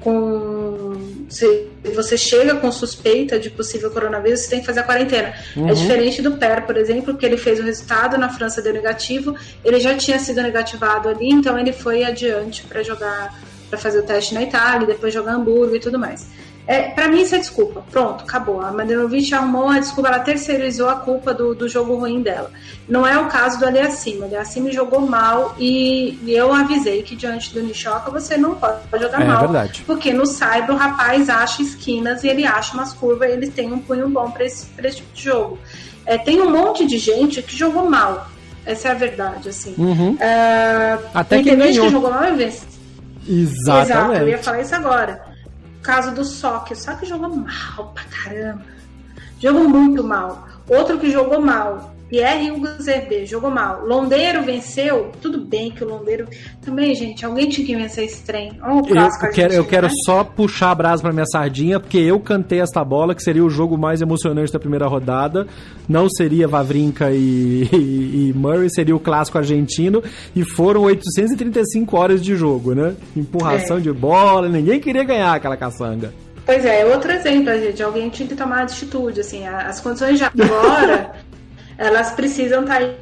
[0.00, 0.92] com
[1.28, 5.34] se você chega com suspeita de possível coronavírus, você tem que fazer a quarentena.
[5.56, 9.34] É diferente do Per, por exemplo, que ele fez o resultado na França deu negativo,
[9.64, 13.34] ele já tinha sido negativado ali, então ele foi adiante para jogar
[13.74, 16.26] para fazer o teste na Itália, depois jogar Hamburgo e tudo mais.
[16.66, 17.84] É, para mim isso é desculpa.
[17.90, 18.58] Pronto, acabou.
[18.62, 22.50] A Mandanovic arrumou a desculpa, ela terceirizou a culpa do, do jogo ruim dela.
[22.88, 24.20] Não é o caso do Aliassime.
[24.20, 28.78] O Aliassime jogou mal e, e eu avisei que diante do Nishoka você não pode
[28.98, 29.40] jogar É, mal.
[29.40, 29.82] verdade.
[29.86, 33.70] Porque no Cyber o rapaz acha esquinas e ele acha umas curvas e ele tem
[33.70, 35.58] um punho bom para esse, pra esse tipo de jogo.
[36.06, 38.26] É, tem um monte de gente que jogou mal.
[38.64, 39.74] Essa é a verdade, assim.
[39.76, 40.16] Uhum.
[40.18, 41.84] É, Até tem que gente ganhou.
[41.84, 42.73] que jogou mal e.
[43.26, 43.90] Exatamente.
[43.90, 45.24] Exato, eu ia falar isso agora.
[45.82, 48.62] Caso do Sock, o Sock jogou mal pra caramba.
[49.40, 50.48] Jogou muito mal.
[50.68, 53.84] Outro que jogou mal, Pierre Hugo Zerbe, jogou mal.
[53.84, 56.28] Londeiro venceu, tudo bem que o Londeiro.
[56.64, 58.52] Também, gente, alguém tinha que vencer esse trem.
[58.62, 58.78] Olha o
[59.26, 59.92] Eu, quero, eu quero né?
[60.06, 63.50] só puxar a brasa pra minha sardinha, porque eu cantei esta bola, que seria o
[63.50, 65.48] jogo mais emocionante da primeira rodada.
[65.88, 70.00] Não seria Vavrinka e, e- e Murray, seria o clássico argentino.
[70.36, 72.94] E foram 835 horas de jogo, né?
[73.16, 73.80] Empurração É.
[73.80, 76.14] de bola, ninguém queria ganhar aquela caçanga.
[76.46, 77.82] Pois é, é outro exemplo, gente.
[77.82, 79.18] Alguém tinha que tomar atitude.
[79.20, 81.10] Assim, as condições de agora,
[81.78, 82.96] elas precisam estar aí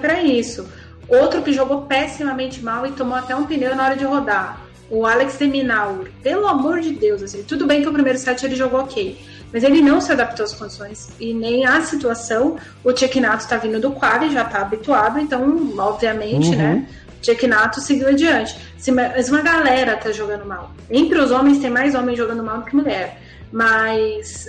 [0.00, 0.66] para isso.
[1.08, 4.60] Outro que jogou pessimamente mal e tomou até um pneu na hora de rodar.
[4.88, 6.08] O Alex de Minaur.
[6.22, 9.18] Pelo amor de Deus, assim, tudo bem que o primeiro set ele jogou ok.
[9.52, 12.56] Mas ele não se adaptou às condições e nem à situação.
[12.84, 16.56] O Tchekinato está vindo do quali, já está habituado, então, obviamente, Uhum.
[16.56, 16.86] né?
[17.20, 18.56] Tchekinato seguiu adiante.
[18.94, 20.70] Mas uma galera tá jogando mal.
[20.88, 23.20] Entre os homens tem mais homens jogando mal do que mulher.
[23.52, 24.48] Mas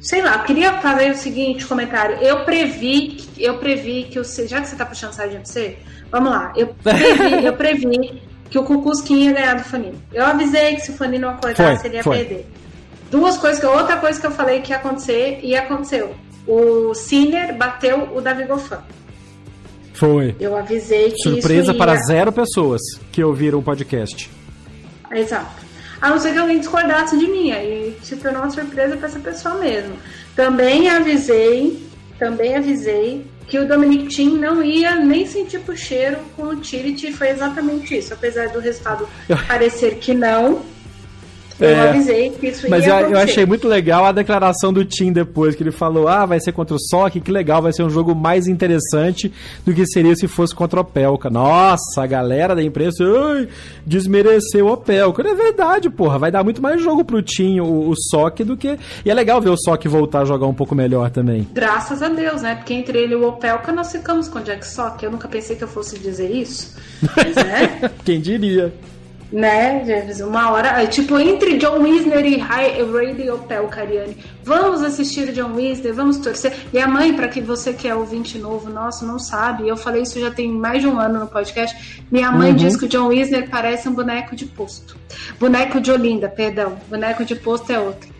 [0.00, 2.16] sei lá, eu queria fazer o seguinte comentário.
[2.18, 5.76] Eu previ, eu previ que o C- já que você tá puxando sardinha pra você,
[6.10, 6.52] vamos lá.
[6.56, 10.00] Eu previ, eu previ que o Cucuzquim ia ganhar do Fanino.
[10.12, 12.16] Eu avisei que se o Fanino acordasse, Foi, ele ia foi.
[12.18, 12.46] perder.
[13.10, 16.14] Duas coisas que outra coisa que eu falei que ia acontecer e aconteceu.
[16.46, 18.76] O Sinner bateu o Davi Goffin.
[19.94, 20.34] Foi.
[20.38, 21.78] Eu avisei que Surpresa ia...
[21.78, 22.80] para zero pessoas
[23.10, 24.30] que ouviram o podcast.
[25.10, 25.67] Exato.
[26.00, 29.18] A não ser que alguém discordasse de mim, aí se tornou uma surpresa para essa
[29.18, 29.96] pessoa mesmo.
[30.36, 36.44] Também avisei, também avisei que o Dominic Thiem não ia nem sentir pro cheiro com
[36.44, 38.12] o Tirit, foi exatamente isso.
[38.12, 39.08] Apesar do resultado
[39.48, 40.62] parecer que não,
[41.60, 41.88] eu É.
[41.90, 43.22] avisei que isso Mas ia eu, eu acontecer.
[43.24, 46.74] achei muito legal a declaração do Tim depois, que ele falou: ah, vai ser contra
[46.76, 49.32] o Sock, que legal, vai ser um jogo mais interessante
[49.64, 51.28] do que seria se fosse contra o Opelka.
[51.30, 53.48] Nossa, a galera da imprensa ai,
[53.86, 55.22] desmereceu o Opelka.
[55.28, 58.78] É verdade, porra, vai dar muito mais jogo pro Tim, o, o Sock, do que.
[59.04, 61.46] E é legal ver o Sock voltar a jogar um pouco melhor também.
[61.52, 62.54] Graças a Deus, né?
[62.54, 65.02] Porque entre ele e o Opelka nós ficamos com o Jack Sock.
[65.04, 66.76] Eu nunca pensei que eu fosse dizer isso.
[67.16, 67.90] Mas é.
[68.04, 68.72] Quem diria?
[69.30, 69.84] Né?
[70.26, 70.86] Uma hora.
[70.86, 74.16] Tipo, entre John Wisner e Ray Opel, Ariane.
[74.42, 76.54] Vamos assistir John Wisner, vamos torcer.
[76.72, 80.18] Minha mãe, para que você que é ouvinte novo, nosso, não sabe, eu falei isso
[80.18, 82.02] já tem mais de um ano no podcast.
[82.10, 82.56] Minha mãe uhum.
[82.56, 84.96] diz que o John Wisner parece um boneco de posto.
[85.38, 86.78] Boneco de Olinda, perdão.
[86.88, 88.17] Boneco de posto é outro.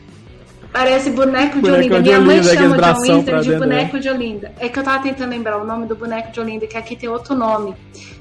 [0.72, 2.00] Parece boneco, boneco de Olinda.
[2.00, 4.02] Minha mãe chama John Wisner de boneco né?
[4.02, 4.52] de Olinda.
[4.58, 7.08] É que eu tava tentando lembrar o nome do boneco de Olinda, que aqui tem
[7.08, 7.74] outro nome.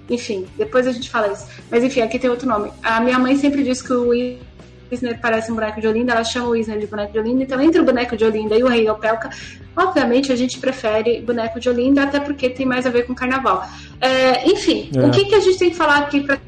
[0.10, 1.45] Enfim, depois a gente fala isso.
[1.69, 2.71] Mas enfim, aqui tem outro nome.
[2.81, 6.47] A minha mãe sempre diz que o Wisner parece um boneco de Olinda, ela chama
[6.47, 7.43] o Wisner de boneco de Olinda.
[7.43, 9.29] Então, entre o boneco de Olinda e o Rei Opelka,
[9.75, 13.67] obviamente a gente prefere boneco de Olinda, até porque tem mais a ver com carnaval.
[13.99, 15.05] É, enfim, é.
[15.05, 16.39] o que, que a gente tem que falar aqui para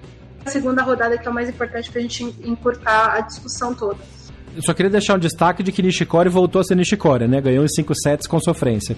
[0.45, 3.97] a segunda rodada, que é o mais importante para a gente encurtar a discussão toda?
[4.55, 7.39] Eu só queria deixar um destaque de que Nishikori voltou a ser Nishikori, né?
[7.39, 8.95] Ganhou em 5 sets com sofrência.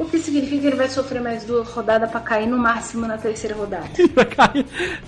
[0.00, 3.18] O que significa que ele vai sofrer mais duas rodadas para cair no máximo na
[3.18, 3.84] terceira rodada.
[4.16, 4.64] vai cair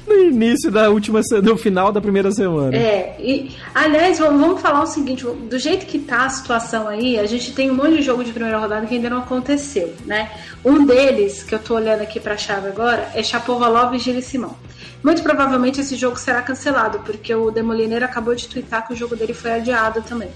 [0.07, 2.77] no início da última, no final da primeira semana.
[2.77, 7.25] É, e aliás, vamos falar o seguinte: do jeito que tá a situação aí, a
[7.25, 10.31] gente tem um monte de jogo de primeira rodada que ainda não aconteceu, né?
[10.63, 14.55] Um deles, que eu tô olhando aqui pra chave agora, é Chapovalov e Gilles Simão.
[15.03, 19.17] Muito provavelmente esse jogo será cancelado, porque o Demoliner acabou de twittar que o jogo
[19.17, 20.29] dele foi adiado também.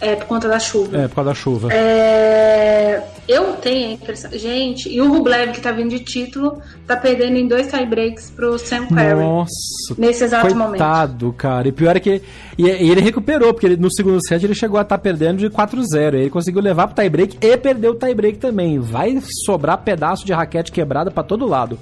[0.00, 0.96] É, por conta da chuva.
[0.96, 1.72] É, por causa da chuva.
[1.72, 4.30] É, eu tenho a impressão.
[4.32, 8.58] Gente, e o Rublev, que tá vindo de título, tá perdendo em dois tiebreaks pro
[8.58, 9.24] Sam Querrey.
[9.24, 9.94] Nossa.
[9.96, 10.78] Nesse exato coitado, momento.
[10.78, 11.68] Coitado, cara.
[11.68, 12.22] E pior é que.
[12.58, 15.48] E, ele recuperou, porque ele, no segundo set ele chegou a estar tá perdendo de
[15.48, 16.14] 4-0.
[16.14, 18.78] Ele conseguiu levar pro tiebreak e perdeu o tiebreak também.
[18.78, 21.78] Vai sobrar pedaço de raquete quebrada para todo lado.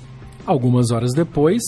[0.46, 1.62] Algumas horas depois,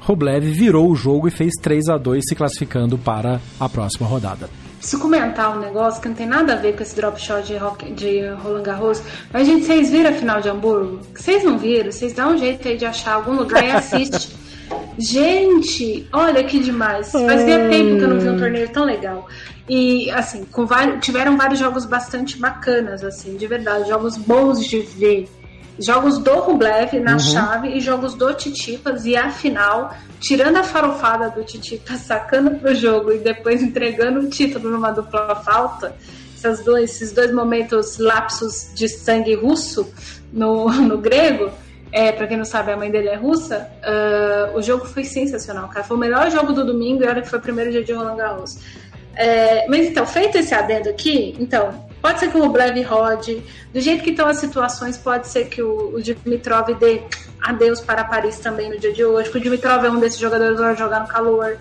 [0.00, 4.50] Rublev virou o jogo e fez 3 a 2 se classificando para a próxima rodada
[4.82, 7.56] preciso comentar um negócio que não tem nada a ver com esse drop shot de,
[7.56, 9.00] rock, de Roland Garros.
[9.32, 11.00] Mas, gente, vocês viram a final de Hamburgo?
[11.14, 11.92] Vocês não viram?
[11.92, 14.36] Vocês dão um jeito aí de achar algum lugar e assiste.
[14.98, 17.12] gente, olha que demais.
[17.12, 19.28] Fazia tempo que eu não vi um torneio tão legal.
[19.68, 23.88] E, assim, com vários, tiveram vários jogos bastante bacanas, assim, de verdade.
[23.88, 25.28] Jogos bons de ver
[25.78, 27.18] jogos do Rublev na uhum.
[27.18, 33.12] chave e jogos do Titipas e afinal, tirando a farofada do Titipas, sacando pro jogo
[33.12, 35.94] e depois entregando o título numa dupla falta,
[36.36, 39.92] esses dois, esses dois momentos lapsos de sangue russo
[40.32, 41.50] no, no grego,
[41.92, 45.68] é, para quem não sabe, a mãe dele é russa, uh, o jogo foi sensacional,
[45.68, 45.84] cara.
[45.84, 48.16] Foi o melhor jogo do domingo e olha que foi o primeiro dia de Roland
[48.16, 48.58] Garros.
[49.14, 53.40] É, mas então, feito esse adendo aqui, então, Pode ser que o Rublev rode.
[53.72, 57.00] Do jeito que estão as situações, pode ser que o, o Dimitrov dê
[57.40, 59.30] adeus para Paris também no dia de hoje.
[59.30, 61.56] Porque o Dimitrov é um desses jogadores que vai jogar no calor.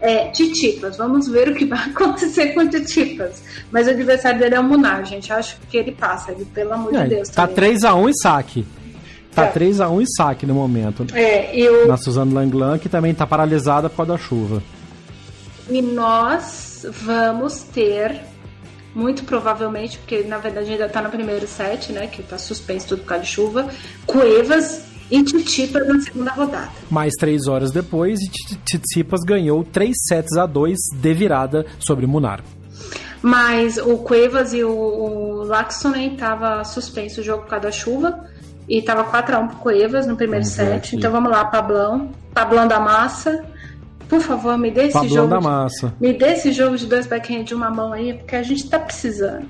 [0.00, 3.42] É, Titipas, vamos ver o que vai acontecer com o Titipas.
[3.72, 5.32] Mas o adversário dele é o Munar, gente.
[5.32, 7.28] Acho que ele passa, ele, pelo amor é, de Deus.
[7.28, 8.66] Tá 3x1 e saque.
[9.34, 9.52] Tá é.
[9.52, 11.04] 3x1 e saque no momento.
[11.12, 11.88] É, eu...
[11.88, 14.62] Na Suzanne Langlan, que também tá paralisada por causa da chuva.
[15.68, 18.20] E nós vamos ter
[18.94, 22.06] muito provavelmente, porque na verdade ainda tá no primeiro set, né?
[22.06, 23.68] Que tá suspenso tudo por causa de chuva.
[24.06, 26.70] Cuevas e Titipas na segunda rodada.
[26.90, 28.20] Mais três horas depois,
[28.64, 32.42] Tsitsipas ganhou 3 sets a 2 de virada sobre Munar.
[33.22, 38.24] Mas o Cuevas e o, o Laxonen tava suspenso o jogo por causa da chuva.
[38.68, 40.96] E tava 4x1 pro Cuevas no primeiro vamos set.
[40.96, 42.12] Então vamos lá, Pablão.
[42.32, 43.44] Pablão da massa.
[44.10, 45.28] Por favor, me dê esse Pablão jogo.
[45.28, 45.94] Da massa.
[46.00, 48.68] De, me dê esse jogo de dois backhand de uma mão aí, porque a gente
[48.68, 49.46] tá precisando.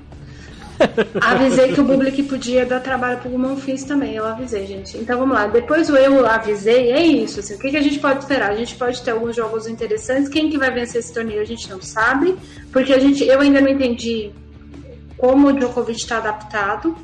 [1.19, 4.13] avisei que o Bublik podia dar trabalho pro Monfils também.
[4.13, 4.95] Eu avisei, gente.
[4.99, 5.47] Então vamos lá.
[5.47, 7.39] Depois o eu avisei, é isso.
[7.39, 8.51] Assim, o que, que a gente pode esperar?
[8.51, 10.29] A gente pode ter alguns jogos interessantes.
[10.29, 12.37] Quem que vai vencer esse torneio a gente não sabe.
[12.71, 14.31] Porque a gente, eu ainda não entendi
[15.17, 16.95] como o Djokovic está adaptado.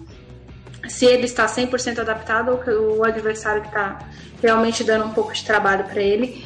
[0.87, 3.97] Se ele está 100% adaptado ou o adversário que está
[4.43, 6.45] realmente dando um pouco de trabalho para ele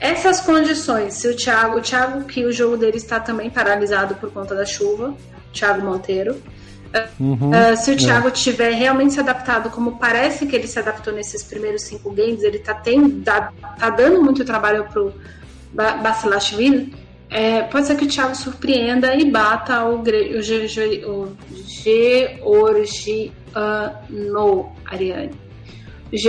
[0.00, 4.30] essas condições, se o Thiago, o Thiago que o jogo dele está também paralisado por
[4.30, 5.14] conta da chuva,
[5.52, 6.40] Thiago Monteiro.
[7.18, 8.30] Uhum, uh, se o Thiago é.
[8.30, 12.58] tiver realmente se adaptado, como parece que ele se adaptou nesses primeiros cinco games, ele
[12.58, 12.74] está
[13.24, 15.12] tá, tá dando muito trabalho pro
[15.72, 16.94] Basilashvili,
[17.30, 21.28] é, pode ser que o Thiago surpreenda e bata o, o, o,
[22.42, 22.82] o
[23.72, 25.32] Georgiano Ariane.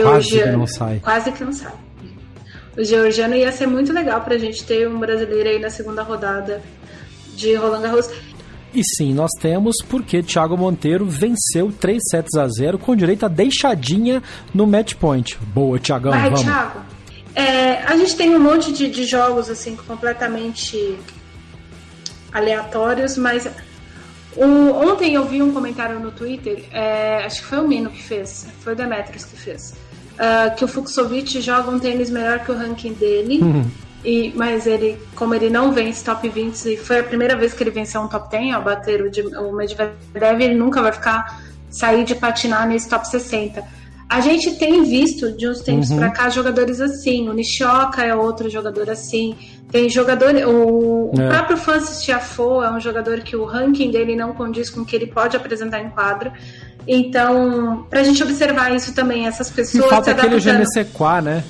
[0.03, 0.99] Quase que não sai.
[0.99, 1.84] Quase que não sai
[2.77, 6.61] o georgiano ia ser muito legal pra gente ter um brasileiro aí na segunda rodada
[7.35, 8.09] de Roland Garros.
[8.73, 13.29] E sim, nós temos porque Thiago Monteiro venceu 3 sets a 0 com direito a
[13.29, 14.21] deixadinha
[14.53, 15.37] no match point.
[15.53, 16.41] Boa, Thiagão, Vai, vamos.
[16.41, 16.81] Thiago.
[17.33, 20.97] É, a gente tem um monte de, de jogos assim completamente
[22.33, 23.47] aleatórios, mas
[24.37, 28.47] ontem eu vi um comentário no Twitter, é, acho que foi o Mino que fez,
[28.59, 29.73] foi o Demetrius que fez
[30.15, 33.39] uh, que o Fuxovic joga um tênis melhor que o ranking dele.
[33.41, 33.65] Uhum.
[34.03, 37.63] E, mas ele, como ele não vence top 20 e foi a primeira vez que
[37.63, 42.03] ele venceu um top 10 ao bater o, o Medvedev, ele nunca vai ficar sair
[42.03, 43.63] de patinar nesse top 60.
[44.07, 45.97] A gente tem visto de uns tempos uhum.
[45.97, 47.27] para cá jogadores assim.
[47.27, 49.35] O Nishioka é outro jogador assim.
[49.71, 50.35] Tem jogador.
[50.47, 51.25] O, é.
[51.25, 54.85] o próprio Francis Tiafoe é um jogador que o ranking dele não condiz com o
[54.85, 56.31] que ele pode apresentar em quadro.
[56.87, 59.85] Então, pra gente observar isso também, essas pessoas.
[59.85, 61.43] E falta aquele Genesequá, né?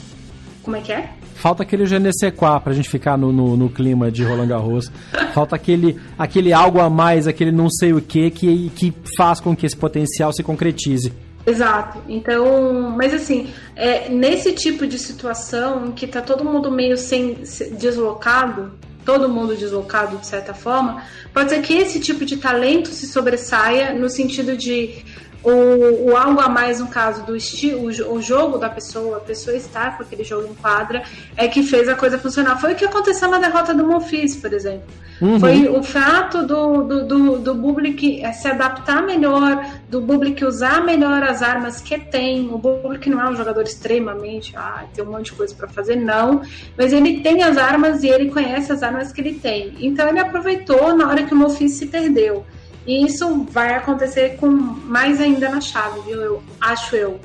[0.63, 1.09] Como é que é?
[1.35, 4.91] Falta aquele Genesequá pra gente ficar no, no, no, clima de Roland Garros.
[5.33, 9.55] Falta aquele, aquele algo a mais, aquele não sei o que, que que faz com
[9.55, 11.13] que esse potencial se concretize.
[11.45, 11.99] Exato.
[12.07, 17.37] Então, mas assim, é, nesse tipo de situação que tá todo mundo meio sem
[17.77, 18.71] deslocado,
[19.05, 23.93] todo mundo deslocado de certa forma, pode ser que esse tipo de talento se sobressaia
[23.93, 25.05] no sentido de
[25.45, 29.55] o, o algo a mais no caso do estilo, o, jogo da pessoa, a pessoa
[29.55, 31.03] estar com aquele jogo em quadra,
[31.37, 32.59] é que fez a coisa funcionar.
[32.59, 34.87] Foi o que aconteceu na derrota do Monfils, por exemplo.
[35.21, 35.39] Uhum.
[35.39, 41.23] Foi o fato do, do, do, do Bublik se adaptar melhor, do Bublik usar melhor
[41.23, 42.49] as armas que tem.
[42.49, 45.95] O Bublik não é um jogador extremamente, ah, tem um monte de coisa para fazer,
[45.95, 46.41] não.
[46.75, 49.75] Mas ele tem as armas e ele conhece as armas que ele tem.
[49.79, 52.43] Então ele aproveitou na hora que o Monfils se perdeu.
[52.85, 56.21] E isso vai acontecer com mais ainda na chave, viu?
[56.21, 57.19] Eu acho eu.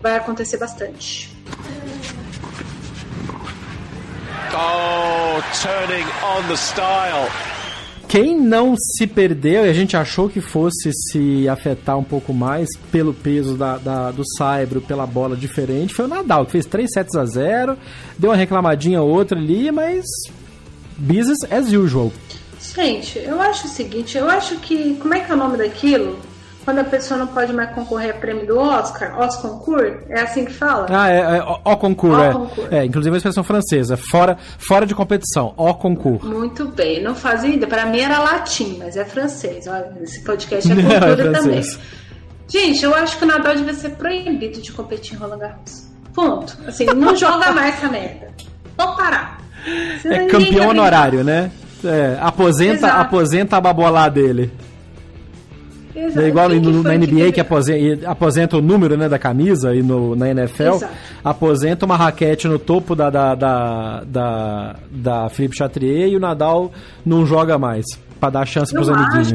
[0.00, 1.34] Vai acontecer bastante.
[4.54, 7.28] Oh, turning on the style.
[8.08, 12.66] Quem não se perdeu e a gente achou que fosse se afetar um pouco mais
[12.90, 16.90] pelo peso da, da, do Saibro, pela bola diferente, foi o Nadal, que fez 3
[16.90, 17.76] sets a 0,
[18.18, 20.06] deu uma reclamadinha outra ali, mas
[20.96, 22.10] business as usual.
[22.60, 24.94] Gente, eu acho o seguinte, eu acho que.
[24.96, 26.18] Como é que é o nome daquilo?
[26.64, 30.44] Quando a pessoa não pode mais concorrer a prêmio do Oscar, Oscar Concours, é assim
[30.44, 30.86] que fala?
[30.90, 32.32] Ah, é, é o Concours, é.
[32.32, 32.72] Concours.
[32.72, 32.84] é.
[32.84, 36.22] Inclusive a expressão francesa, fora, fora de competição, o Concours.
[36.22, 37.66] Muito bem, não fazia ideia.
[37.66, 39.66] Para mim era latim, mas é francês.
[39.66, 41.62] Olha, esse podcast é cultura é também.
[42.48, 45.86] Gente, eu acho que o Nadal devia ser proibido de competir em Roland Garros.
[46.14, 46.58] Ponto.
[46.66, 48.30] Assim, não joga mais essa merda.
[48.76, 49.40] Vou parar.
[50.02, 51.50] Senão é campeão honorário, né?
[51.84, 54.50] É, aposenta, aposenta a babolá dele.
[55.94, 56.20] Exato.
[56.20, 59.82] É igual no, na NBA que, que aposenta, aposenta, o número né, da camisa e
[59.82, 60.92] no, na NFL Exato.
[61.24, 66.70] aposenta uma raquete no topo da, da, da, da, da Philippe Chatrier e o Nadal
[67.04, 67.84] não joga mais
[68.20, 69.34] para dar chance para os amiguinhos.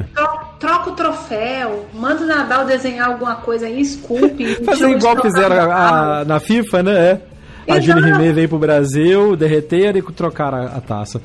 [0.60, 4.56] Troca o troféu, manda o Nadal desenhar alguma coisa aí, esculpe.
[4.64, 7.20] Fazer igual fizeram a, a, na FIFA, né?
[7.68, 7.74] É.
[7.74, 11.22] A Julie Rimet veio pro Brasil, derreteram e trocaram a, a taça.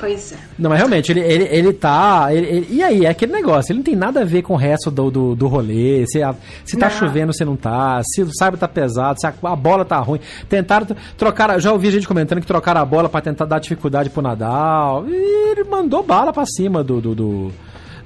[0.00, 0.36] Pois é.
[0.58, 2.28] Não, mas realmente, ele, ele, ele tá.
[2.32, 4.56] Ele, ele, e aí, é aquele negócio, ele não tem nada a ver com o
[4.56, 6.06] resto do, do, do rolê.
[6.06, 6.34] Se, a,
[6.64, 6.96] se tá não.
[6.96, 8.00] chovendo, se não tá.
[8.02, 10.18] Se o saibro tá pesado, se a, a, bola tá ruim.
[10.48, 10.86] Tentaram
[11.18, 11.60] trocar.
[11.60, 15.06] Já ouvi gente comentando que trocaram a bola para tentar dar dificuldade pro Nadal.
[15.06, 17.52] E ele mandou bala para cima do, do, do,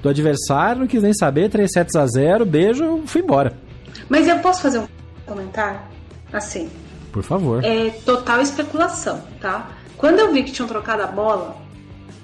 [0.02, 1.48] do, adversário, não quis nem saber.
[1.48, 3.52] 3 sets a 0, beijo, fui embora.
[4.08, 4.86] Mas eu posso fazer um
[5.24, 5.78] comentário?
[6.32, 6.68] Assim.
[7.12, 7.64] Por favor.
[7.64, 9.70] É total especulação, tá?
[9.96, 11.63] Quando eu vi que tinham trocado a bola,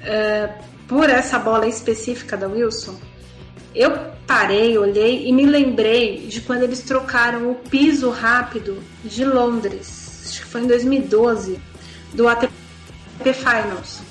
[0.02, 0.50] é,
[0.88, 2.98] por essa bola específica da Wilson,
[3.74, 10.26] eu parei, olhei e me lembrei de quando eles trocaram o piso rápido de Londres,
[10.28, 11.60] acho que foi em 2012,
[12.12, 12.52] do ATP
[13.32, 14.09] Finals.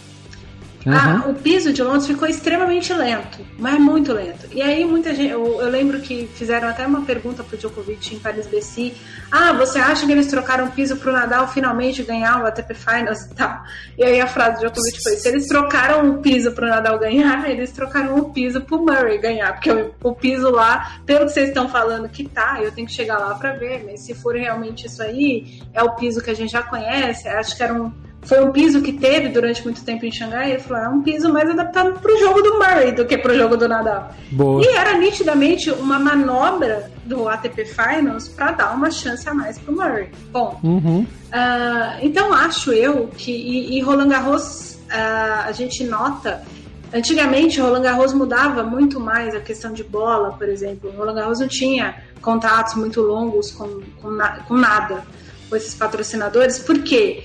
[0.85, 0.93] Uhum.
[0.93, 4.47] Ah, o piso de Londres ficou extremamente lento, mas muito lento.
[4.51, 8.19] E aí muita gente, eu, eu lembro que fizeram até uma pergunta pro Djokovic em
[8.19, 8.93] Paris BC.
[9.29, 13.23] Ah, você acha que eles trocaram o piso pro Nadal finalmente ganhar o ATP Finals
[13.23, 13.61] e tal?
[13.97, 17.49] E aí a frase do Djokovic foi: se eles trocaram o piso pro Nadal ganhar,
[17.49, 21.49] eles trocaram o piso pro Murray ganhar, porque o, o piso lá, pelo que vocês
[21.49, 24.87] estão falando que tá, eu tenho que chegar lá para ver, mas se for realmente
[24.87, 28.43] isso aí, é o piso que a gente já conhece, acho que era um foi
[28.43, 30.51] um piso que teve durante muito tempo em Xangai.
[30.51, 33.33] Ele falou: é um piso mais adaptado para o jogo do Murray do que para
[33.33, 34.11] o jogo do Nadal.
[34.31, 34.61] Boa.
[34.63, 39.73] E era nitidamente uma manobra do ATP Finals para dar uma chance a mais para
[39.73, 40.09] o Murray.
[40.31, 41.01] Bom, uhum.
[41.01, 43.31] uh, então acho eu que.
[43.31, 46.43] E, e Roland Garros, uh, a gente nota.
[46.91, 50.91] Antigamente, Roland Garros mudava muito mais a questão de bola, por exemplo.
[50.97, 55.03] Roland Garros não tinha contatos muito longos com, com, na, com nada
[55.49, 56.59] com esses patrocinadores.
[56.59, 57.23] Por quê?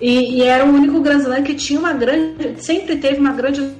[0.00, 3.70] E, e, era o único Grand Slam que tinha uma grande, sempre teve uma grande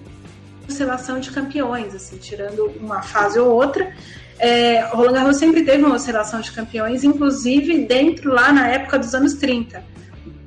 [0.69, 3.93] oscilação de campeões, assim, tirando uma fase ou outra.
[4.39, 9.15] É, Roland Garros sempre teve uma oscilação de campeões, inclusive dentro lá na época dos
[9.15, 9.83] anos 30.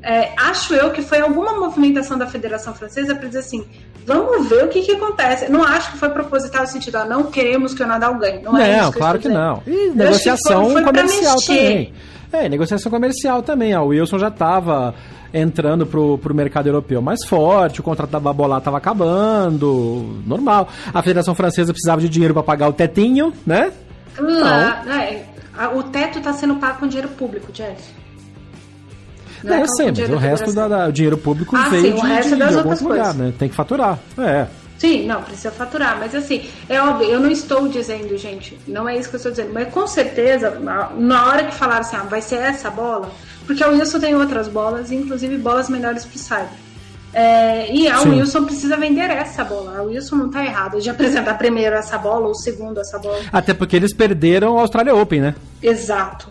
[0.02, 3.66] É, acho eu que foi alguma movimentação da Federação Francesa para dizer assim:
[4.06, 5.52] vamos ver o que, que acontece.
[5.52, 8.42] Não acho que foi proposital no sentido, ah, não queremos que o Nadal ganhe.
[8.42, 9.62] Não, não é isso claro que não.
[9.66, 11.94] E negociação foi, foi comercial também.
[12.32, 13.74] É, negociação comercial também.
[13.74, 14.94] A Wilson já estava
[15.34, 20.70] entrando pro, pro mercado europeu mais forte, o contrato da Babolá estava acabando, normal.
[20.94, 23.72] A Federação Francesa precisava de dinheiro para pagar o tetinho, né?
[24.20, 25.26] Não, é,
[25.74, 28.03] o teto está sendo pago com dinheiro público, Jeff.
[29.44, 32.02] Não, é eu sei, mas o resto da, da, o dinheiro público ah, veio sim,
[32.02, 33.34] de, de, de algum lugar, né?
[33.38, 34.00] Tem que faturar.
[34.18, 34.48] É.
[34.78, 35.98] Sim, não, precisa faturar.
[36.00, 39.32] Mas assim, é óbvio, eu não estou dizendo, gente, não é isso que eu estou
[39.32, 43.10] dizendo, mas com certeza, na hora que falaram assim, ah, vai ser essa bola,
[43.46, 46.64] porque a Wilson tem outras bolas, inclusive bolas melhores para o Cyber.
[47.14, 48.10] É, e a Sim.
[48.10, 49.78] Wilson precisa vender essa bola.
[49.78, 53.20] A Wilson não está errada de apresentar primeiro essa bola ou segundo essa bola.
[53.32, 55.36] Até porque eles perderam o Australia Open, né?
[55.62, 56.28] Exato.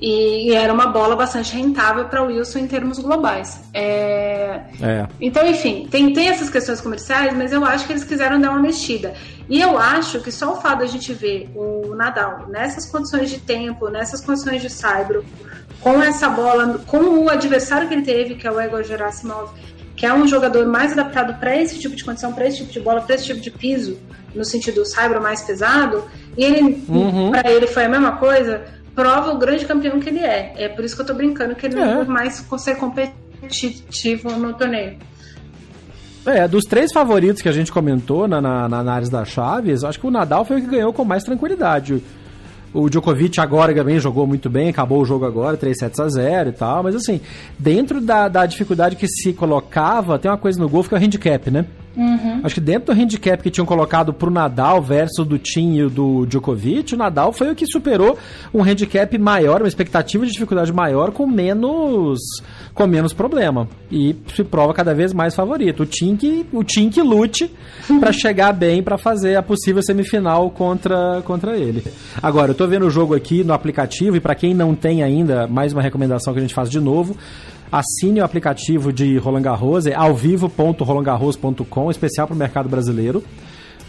[0.00, 3.60] E, e era uma bola bastante rentável para o Wilson em termos globais.
[3.72, 4.60] É...
[4.80, 5.06] É.
[5.20, 8.60] Então, enfim, tem, tem essas questões comerciais, mas eu acho que eles quiseram dar uma
[8.60, 9.14] mexida.
[9.48, 13.38] E eu acho que só o fato da gente ver o Nadal nessas condições de
[13.38, 15.24] tempo, nessas condições de saibro,
[15.80, 19.50] com essa bola, com o adversário que ele teve, que é o Igor Gerasimov,
[19.94, 22.80] que é um jogador mais adaptado para esse tipo de condição, para esse tipo de
[22.80, 23.98] bola, para esse tipo de piso,
[24.34, 26.04] no sentido do saibro mais pesado,
[26.36, 27.30] e ele, uhum.
[27.30, 28.64] para ele foi a mesma coisa
[28.96, 30.54] prova o grande campeão que ele é.
[30.56, 31.94] É por isso que eu tô brincando que ele é.
[31.94, 34.96] não mais consegue competitivo no torneio.
[36.24, 40.00] É, dos três favoritos que a gente comentou na, na, na análise da Chaves, acho
[40.00, 42.02] que o Nadal foi o que ganhou com mais tranquilidade.
[42.74, 46.48] O Djokovic agora também jogou muito bem, acabou o jogo agora, 3 sets a 0
[46.48, 47.20] e tal, mas assim,
[47.56, 51.00] dentro da, da dificuldade que se colocava, tem uma coisa no golfe que é o
[51.00, 51.64] handicap, né?
[51.96, 52.40] Uhum.
[52.42, 56.26] Acho que dentro do handicap que tinham colocado pro Nadal versus do Tim e do
[56.26, 58.18] Djokovic, o Nadal foi o que superou
[58.52, 62.18] um handicap maior, uma expectativa de dificuldade maior com menos
[62.74, 65.84] com menos problema e se prova cada vez mais favorito.
[65.84, 67.50] O Tim que, o Tim que lute
[67.98, 71.82] para chegar bem para fazer a possível semifinal contra, contra ele.
[72.22, 75.46] Agora, eu tô vendo o jogo aqui no aplicativo e para quem não tem ainda,
[75.46, 77.16] mais uma recomendação que a gente faz de novo,
[77.70, 83.22] Assine o aplicativo de Roland Garros, é alvivo.rolandgarros.com, especial para o mercado brasileiro.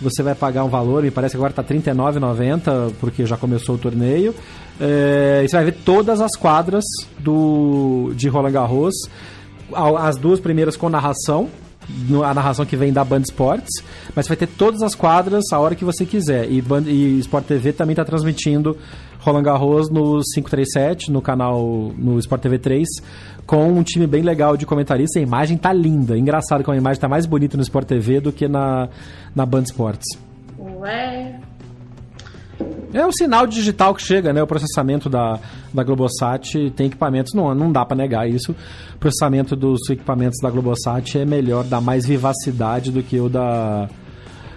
[0.01, 3.75] Você vai pagar um valor, me parece que agora está R$ 39,90, porque já começou
[3.75, 4.33] o torneio.
[4.79, 6.83] É, e você vai ver todas as quadras
[7.17, 8.93] do, de Roland Garros,
[9.73, 11.49] as duas primeiras com narração,
[12.23, 13.83] a narração que vem da Band Sports,
[14.15, 16.51] mas vai ter todas as quadras a hora que você quiser.
[16.51, 18.77] E, Band, e Sport TV também está transmitindo
[19.27, 22.87] Roland Garros no 537, no canal no Sport TV 3,
[23.45, 25.19] com um time bem legal de comentarista.
[25.19, 26.17] A imagem tá linda.
[26.17, 28.87] Engraçado que a imagem tá mais bonita no Sport TV do que na,
[29.35, 30.17] na Band Sports.
[30.57, 31.41] Ué.
[32.93, 34.41] É o sinal digital que chega, né?
[34.41, 35.37] O processamento da,
[35.73, 38.55] da Globosat tem equipamentos, não, não dá para negar isso.
[38.95, 43.89] O processamento dos equipamentos da Globosat é melhor, dá mais vivacidade do que o da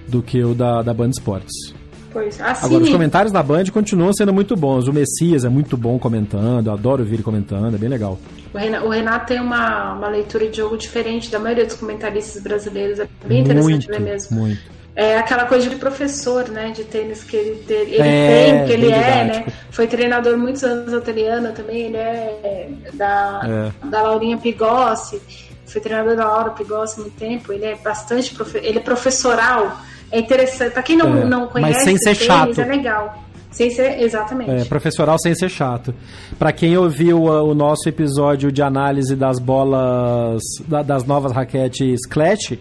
[0.09, 1.80] do que o da, da Band Sports.
[2.13, 2.67] Pois, assim...
[2.67, 4.89] Agora, os comentários da Band continuam sendo muito bons.
[4.89, 8.19] O Messias é muito bom comentando, eu adoro ouvir ele comentando, é bem legal.
[8.53, 12.43] O Renato, o Renato tem uma, uma leitura de jogo diferente da maioria dos comentaristas
[12.43, 14.39] brasileiros, é bem interessante muito, ver mesmo.
[14.39, 14.81] Muito.
[14.97, 18.91] É aquela coisa de professor, né, de tênis que ele, ele é, tem, que ele
[18.91, 19.47] é, né?
[19.71, 23.87] Foi treinador muitos anos da Teliana também, ele é da, é.
[23.87, 25.23] da Laurinha Pigossi,
[25.65, 29.79] foi treinador da Laura Pigossi há muito tempo, ele é bastante, ele é professoral,
[30.11, 30.73] é interessante.
[30.73, 32.61] Pra quem não, é, não conhece, mas sem ser tênis, chato.
[32.61, 33.25] é legal.
[33.51, 34.51] Sem ser, exatamente.
[34.51, 35.93] É, professoral sem ser chato.
[36.39, 42.07] Para quem ouviu o, o, nosso episódio de análise das bolas, da, das novas raquetes
[42.09, 42.57] Clash,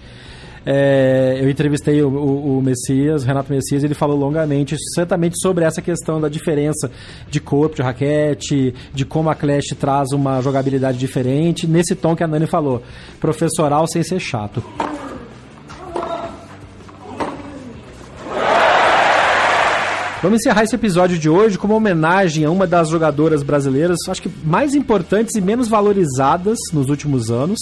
[0.66, 5.64] é, eu entrevistei o, o, o, Messias, Renato Messias, e ele falou longamente, certamente sobre
[5.64, 6.92] essa questão da diferença
[7.30, 12.24] de corpo de raquete, de como a Clash traz uma jogabilidade diferente, nesse tom que
[12.24, 12.82] a Nani falou,
[13.20, 14.64] professoral sem ser chato.
[20.22, 24.22] Vamos encerrar esse episódio de hoje com uma homenagem a uma das jogadoras brasileiras, acho
[24.22, 27.58] que mais importantes e menos valorizadas nos últimos anos.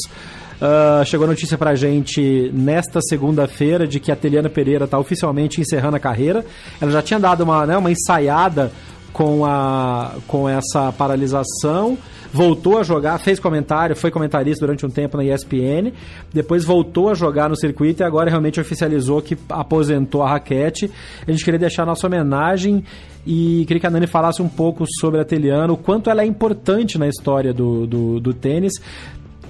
[0.59, 5.61] Uh, chegou a notícia pra gente nesta segunda-feira de que a Teliana Pereira está oficialmente
[5.61, 6.43] encerrando a carreira.
[6.81, 8.71] Ela já tinha dado uma, né, uma ensaiada
[9.13, 11.95] com, a, com essa paralisação
[12.33, 15.91] voltou a jogar, fez comentário, foi comentarista durante um tempo na ESPN,
[16.33, 20.91] depois voltou a jogar no circuito e agora realmente oficializou que aposentou a raquete.
[21.27, 22.83] A gente queria deixar nossa homenagem
[23.25, 26.25] e queria que a Nani falasse um pouco sobre a Teliana, o quanto ela é
[26.25, 28.73] importante na história do, do, do tênis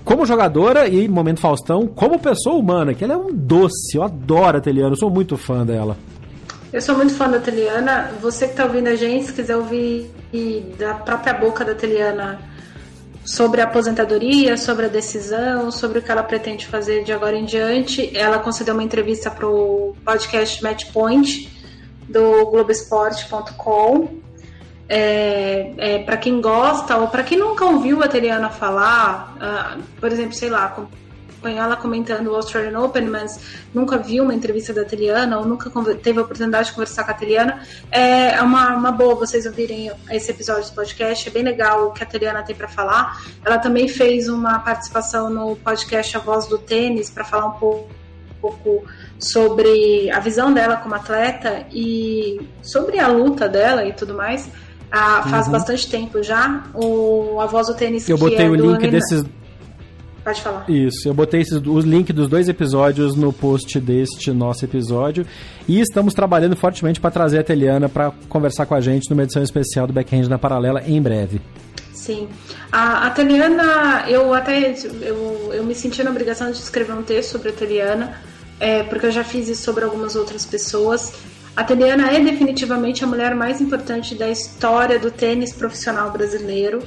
[0.08, 3.98] como jogadora e, momento Faustão, como pessoa humana, que ela é um doce.
[3.98, 5.98] Eu adoro a Teliana, eu sou muito fã dela.
[6.72, 8.12] Eu sou muito fã da Teliana.
[8.22, 10.10] Você que está ouvindo a gente, se quiser ouvir
[10.80, 12.40] da própria boca da Teliana
[13.28, 17.44] sobre a aposentadoria, sobre a decisão, sobre o que ela pretende fazer de agora em
[17.44, 18.16] diante.
[18.16, 21.52] Ela concedeu uma entrevista para o podcast Matchpoint
[22.08, 24.22] do Globoesporte.com.
[24.88, 30.10] É, é, para quem gosta ou para quem nunca ouviu a Teriana falar, uh, por
[30.10, 30.88] exemplo, sei lá,
[31.38, 33.40] acompanhou ela comentando o Australian Open, mas
[33.74, 37.14] nunca viu uma entrevista da Teliana ou nunca teve a oportunidade de conversar com a
[37.14, 37.62] Teliana,
[37.92, 41.30] é uma, uma boa vocês ouvirem esse episódio do podcast.
[41.30, 43.22] É bem legal o que a Teliana tem para falar.
[43.46, 47.90] Ela também fez uma participação no podcast A Voz do Tênis para falar um pouco,
[48.38, 48.86] um pouco
[49.20, 54.50] sobre a visão dela como atleta e sobre a luta dela e tudo mais.
[54.90, 55.52] Ah, faz uhum.
[55.52, 56.64] bastante tempo já.
[56.74, 59.24] O A Voz do Tênis Eu botei é o link desses
[60.28, 60.70] Pode falar.
[60.70, 65.26] Isso, eu botei esses, os links dos dois episódios no post deste nosso episódio.
[65.66, 69.42] E estamos trabalhando fortemente para trazer a Teliana para conversar com a gente numa edição
[69.42, 71.40] especial do Backhand na Paralela em breve.
[71.94, 72.28] Sim.
[72.70, 77.32] A, a Teliana, eu até eu, eu me senti na obrigação de escrever um texto
[77.32, 78.22] sobre a Teliana,
[78.60, 81.14] é, porque eu já fiz isso sobre algumas outras pessoas.
[81.56, 86.84] A Teliana é definitivamente a mulher mais importante da história do tênis profissional brasileiro.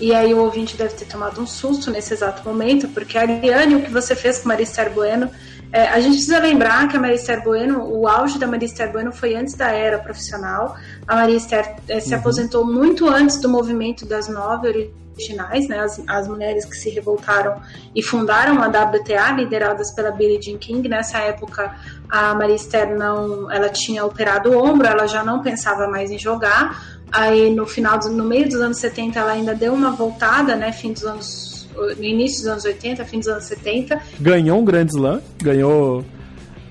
[0.00, 3.76] E aí o ouvinte deve ter tomado um susto nesse exato momento, porque a Ariane,
[3.76, 5.30] o que você fez com Marister Bueno,
[5.72, 9.34] é, a gente precisa lembrar que a Marister Bueno, o auge da Marister Bueno foi
[9.34, 10.76] antes da era profissional.
[11.08, 12.20] A Marister é, se uhum.
[12.20, 17.60] aposentou muito antes do movimento das nove originais, né, as, as mulheres que se revoltaram
[17.94, 20.86] e fundaram a WTA, lideradas pela Billie Jean King.
[20.88, 21.74] Nessa época,
[22.06, 27.00] a Marister não, ela tinha operado o ombro, ela já não pensava mais em jogar.
[27.12, 30.72] Aí no final, no meio dos anos 70, ela ainda deu uma voltada, né?
[30.72, 31.68] Fim dos anos.
[31.74, 34.00] No início dos anos 80, fim dos anos 70.
[34.20, 36.04] Ganhou um grande slam, ganhou.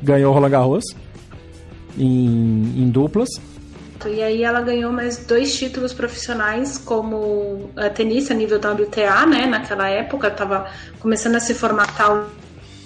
[0.01, 0.83] Ganhou Roland Garros
[1.97, 3.29] em, em duplas.
[4.05, 9.45] E aí ela ganhou mais dois títulos profissionais como tenista nível WTA, né?
[9.45, 10.65] Naquela época estava
[10.99, 12.27] começando a se formatar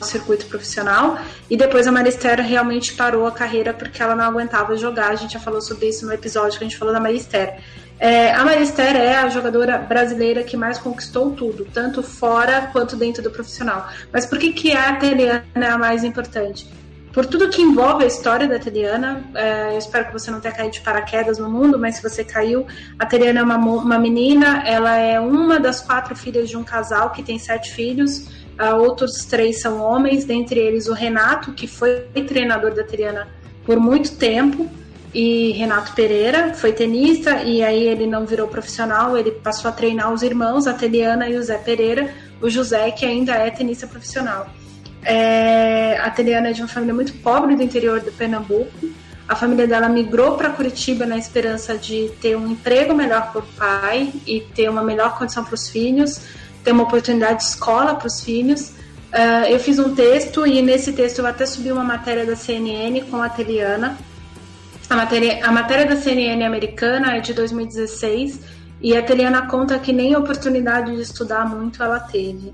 [0.01, 1.17] circuito profissional.
[1.49, 5.11] E depois a Maristera realmente parou a carreira porque ela não aguentava jogar.
[5.11, 7.57] A gente já falou sobre isso no episódio que a gente falou da Maristera.
[7.97, 13.23] É, a Maristera é a jogadora brasileira que mais conquistou tudo, tanto fora quanto dentro
[13.23, 13.87] do profissional.
[14.11, 16.67] Mas por que, que a Teliana é a mais importante?
[17.15, 20.53] Por tudo que envolve a história da Teliana, é, eu espero que você não tenha
[20.53, 22.67] caído de paraquedas no mundo, mas se você caiu,
[22.99, 27.11] a Teliana é uma, uma menina, ela é uma das quatro filhas de um casal
[27.11, 28.27] que tem sete filhos.
[28.59, 33.29] Uh, outros três são homens, dentre eles o Renato, que foi treinador da Triana
[33.65, 34.69] por muito tempo,
[35.13, 40.11] e Renato Pereira foi tenista, e aí ele não virou profissional, ele passou a treinar
[40.11, 44.49] os irmãos, a Teliana e o Zé Pereira, o José, que ainda é tenista profissional.
[45.05, 48.89] É, a Teliana é de uma família muito pobre do interior do Pernambuco.
[49.27, 53.43] A família dela migrou para Curitiba na esperança de ter um emprego melhor para o
[53.43, 56.19] pai e ter uma melhor condição para os filhos
[56.65, 58.69] ter uma oportunidade de escola para os filhos.
[59.13, 63.01] Uh, eu fiz um texto e nesse texto eu até subi uma matéria da CNN
[63.03, 63.97] com a Teliana.
[64.89, 68.41] A matéria, a matéria da CNN americana é de 2016
[68.81, 72.53] e a Teliana conta que nem oportunidade de estudar muito ela teve,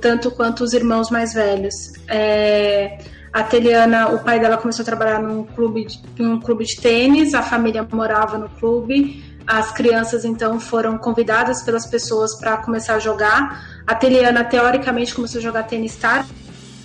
[0.00, 1.92] tanto quanto os irmãos mais velhos.
[2.08, 2.98] É,
[3.32, 7.34] a Teliana, o pai dela começou a trabalhar num clube, de, num clube de tênis,
[7.34, 12.98] a família morava no clube as crianças então foram convidadas pelas pessoas para começar a
[12.98, 13.80] jogar.
[13.86, 15.98] A Teliana teoricamente começou a jogar tênis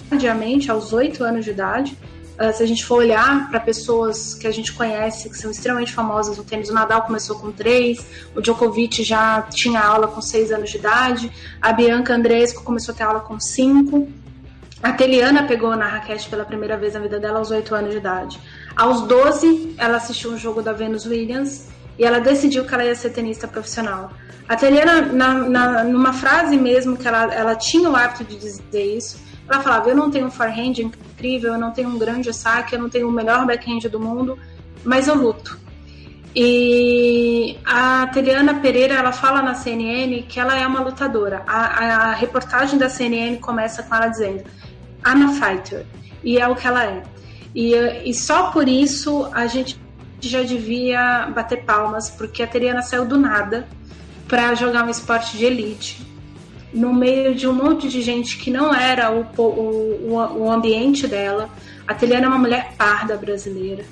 [0.10, 1.98] tardiamente, aos 8 anos de idade.
[2.34, 5.94] Uh, se a gente for olhar para pessoas que a gente conhece, que são extremamente
[5.94, 8.04] famosas no tênis, o Nadal começou com 3,
[8.36, 11.32] o Djokovic já tinha aula com 6 anos de idade,
[11.62, 14.08] a Bianca Andresco começou a ter aula com 5.
[14.82, 17.98] A Teliana pegou na raquete pela primeira vez na vida dela aos 8 anos de
[17.98, 18.40] idade.
[18.76, 21.68] Aos 12, ela assistiu um jogo da Venus Williams
[21.98, 24.12] e ela decidiu que ela ia ser tenista profissional.
[24.48, 28.98] A Teliana, na, na, numa frase mesmo, que ela, ela tinha o hábito de dizer
[28.98, 29.18] isso,
[29.50, 32.80] ela falava: Eu não tenho um forehand incrível, eu não tenho um grande saque, eu
[32.80, 34.38] não tenho o melhor backhand do mundo,
[34.84, 35.60] mas eu luto.
[36.36, 41.44] E a Teliana Pereira ela fala na CNN que ela é uma lutadora.
[41.46, 44.44] A, a, a reportagem da CNN começa com ela dizendo:
[45.06, 45.86] I'm a fighter.
[46.24, 47.04] E é o que ela é.
[47.54, 47.76] E,
[48.06, 49.80] e só por isso a gente
[50.20, 53.68] já devia bater palmas, porque a Teriana saiu do nada
[54.28, 56.02] para jogar um esporte de elite,
[56.74, 61.50] no meio de um monte de gente que não era o, o, o ambiente dela.
[61.88, 63.86] A Teriana é uma mulher parda brasileira.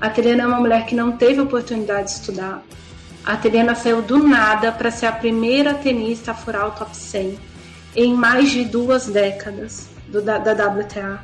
[0.00, 2.62] A Teriana é uma mulher que não teve oportunidade de estudar.
[3.24, 7.38] A Teriana saiu do nada para ser a primeira tenista a furar o top 100
[7.96, 11.20] em mais de duas décadas do, da, da WTA.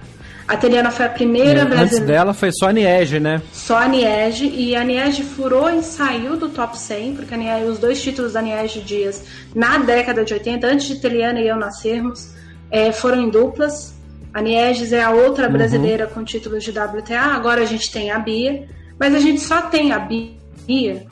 [0.47, 2.07] A Teliana foi a primeira Antes brasileira.
[2.07, 3.43] dela foi só a Niege, né?
[3.53, 7.65] Só a Niege, e a Niege furou e saiu do top 100, porque a Niege,
[7.65, 9.25] os dois títulos da Niege Dias
[9.55, 12.31] na década de 80, antes de Teliana e eu nascermos,
[12.71, 13.95] é, foram em duplas.
[14.33, 18.19] A Nieges é a outra brasileira com títulos de WTA, agora a gente tem a
[18.19, 18.69] Bia,
[19.01, 21.07] mas a gente só tem a Bia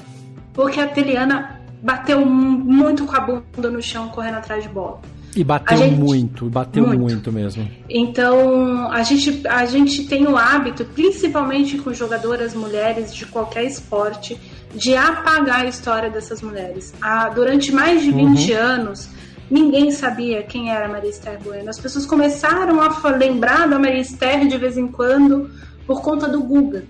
[0.53, 5.01] porque a Teliana bateu muito com a bunda no chão correndo atrás de bola.
[5.37, 7.01] E bateu gente- muito, bateu muito.
[7.01, 7.33] muito.
[7.33, 7.69] mesmo.
[7.89, 14.39] Então, a gente, a gente tem o hábito, principalmente com jogadoras mulheres de qualquer esporte,
[14.75, 16.93] de apagar a história dessas mulheres.
[17.01, 19.09] Ah, durante mais de 20 anos,
[19.51, 21.69] ninguém sabia quem era a Maria Esther Bueno.
[21.71, 25.51] As pessoas começaram a lembrar da Maria Esther de vez em quando
[25.87, 26.85] por conta do Guga.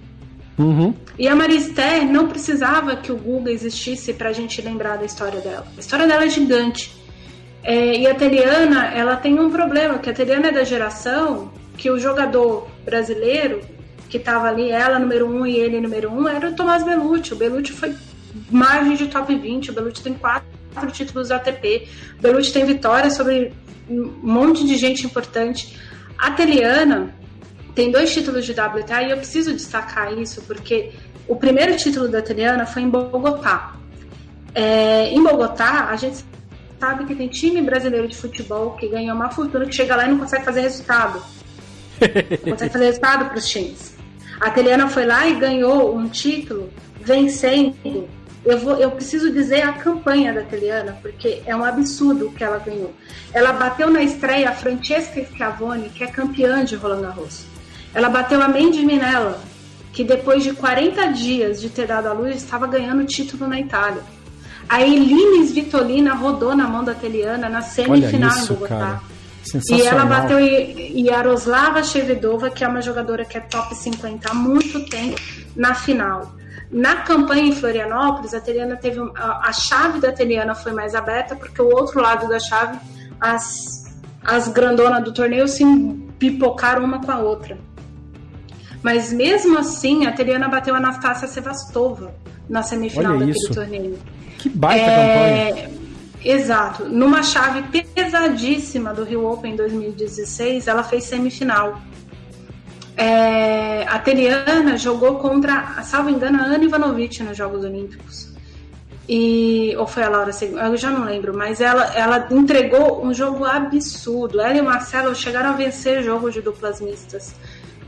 [0.59, 0.95] Uhum.
[1.19, 5.05] E a Maria Esther não precisava que o Guga existisse para a gente lembrar da
[5.05, 5.67] história dela.
[5.77, 7.04] A história dela é gigante.
[7.65, 11.91] É, e a Teliana, ela tem um problema, que a Teliana é da geração que
[11.91, 13.63] o jogador brasileiro,
[14.11, 17.33] que estava ali, ela número um e ele número um, era o Tomás Belucci.
[17.33, 17.95] O Belucci foi
[18.51, 20.47] margem de top 20, o Belucci tem quatro
[20.93, 21.89] títulos ATP,
[22.19, 23.55] o Belucci tem vitória sobre
[23.89, 25.81] um monte de gente importante.
[26.19, 27.15] A Teliana
[27.75, 30.93] tem dois títulos de WTA e eu preciso destacar isso porque
[31.27, 33.75] o primeiro título da Teliana foi em Bogotá.
[34.55, 36.25] É, em Bogotá, a gente
[36.79, 40.11] sabe que tem time brasileiro de futebol que ganha uma fortuna que chega lá e
[40.11, 41.23] não consegue fazer resultado.
[42.45, 43.95] Não consegue fazer resultado para os times.
[44.41, 46.71] A Teliana foi lá e ganhou um título
[47.01, 48.09] vencendo.
[48.45, 52.45] Eu, vou, eu preciso dizer a campanha da Teliana, porque é um absurdo o que
[52.45, 52.93] ela ganhou.
[53.33, 57.47] Ela bateu na estreia a Francesca Schiavone, que é campeã de Roland Garros.
[57.95, 59.41] Ela bateu a Mandy Minella,
[59.93, 64.03] que depois de 40 dias de ter dado à luz, estava ganhando título na Itália.
[64.69, 68.79] A Eline Svitolina rodou na mão da Teliana na semifinal em isso, Bogotá.
[68.79, 69.01] cara.
[69.71, 74.85] E ela bateu Yaroslava Shevdova, que é uma jogadora que é top 50 há muito
[74.87, 75.21] tempo,
[75.55, 76.35] na final.
[76.71, 80.95] Na campanha em Florianópolis, a Teliana teve um- a, a chave da Teliana foi mais
[80.95, 82.79] aberta, porque o outro lado da chave,
[83.21, 83.95] as,
[84.25, 85.63] as grandonas do torneio se
[86.19, 87.59] pipocaram uma com a outra.
[88.83, 92.15] Mas mesmo assim, a Teliana bateu a Anastácia Sevastova
[92.49, 93.55] na semifinal Olha daquele isso.
[93.55, 93.99] torneio.
[94.45, 95.49] Que baita campanha.
[95.49, 95.71] É,
[96.23, 96.85] Exato.
[96.85, 97.63] Numa chave
[97.95, 101.81] pesadíssima do Rio Open em 2016, ela fez semifinal.
[102.97, 108.33] É, a Teliana jogou contra, salvo engano, a Ana Ivanovic nos Jogos Olímpicos.
[109.09, 113.13] E, ou foi a Laura Seg- eu já não lembro, mas ela, ela entregou um
[113.13, 114.41] jogo absurdo.
[114.41, 117.35] Ela e o Marcelo chegaram a vencer jogos de duplas mistas.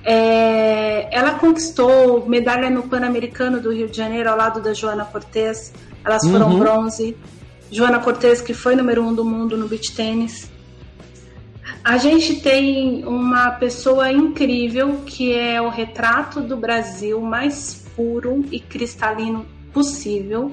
[0.05, 5.73] É, ela conquistou medalha no Pan-Americano do Rio de Janeiro ao lado da Joana Cortez.
[6.07, 6.59] Elas foram Uhum.
[6.59, 7.17] bronze.
[7.71, 10.49] Joana Cortez, que foi número um do mundo no beach tênis.
[11.85, 18.61] A gente tem uma pessoa incrível que é o retrato do Brasil mais puro e
[18.61, 20.53] cristalino possível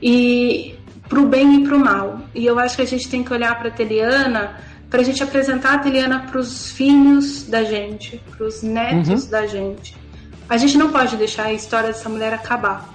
[0.00, 0.74] e
[1.08, 2.20] pro bem e pro mal.
[2.34, 4.56] E eu acho que a gente tem que olhar para a Teliana
[4.90, 9.46] para a gente apresentar a Teliana para os filhos da gente, para os netos da
[9.46, 9.96] gente.
[10.48, 12.94] A gente não pode deixar a história dessa mulher acabar.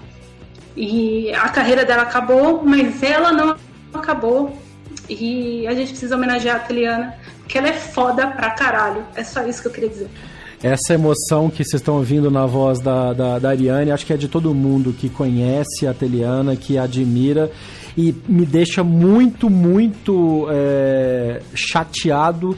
[0.76, 3.56] E a carreira dela acabou, mas ela não
[3.94, 4.58] acabou.
[5.10, 9.04] E a gente precisa homenagear a Teliana, porque ela é foda pra caralho.
[9.16, 10.10] É só isso que eu queria dizer.
[10.64, 14.18] Essa emoção que vocês estão ouvindo na voz da, da, da Ariane, acho que é
[14.18, 17.52] de todo mundo que conhece a Teliana, que a admira
[17.98, 22.56] e me deixa muito, muito é, chateado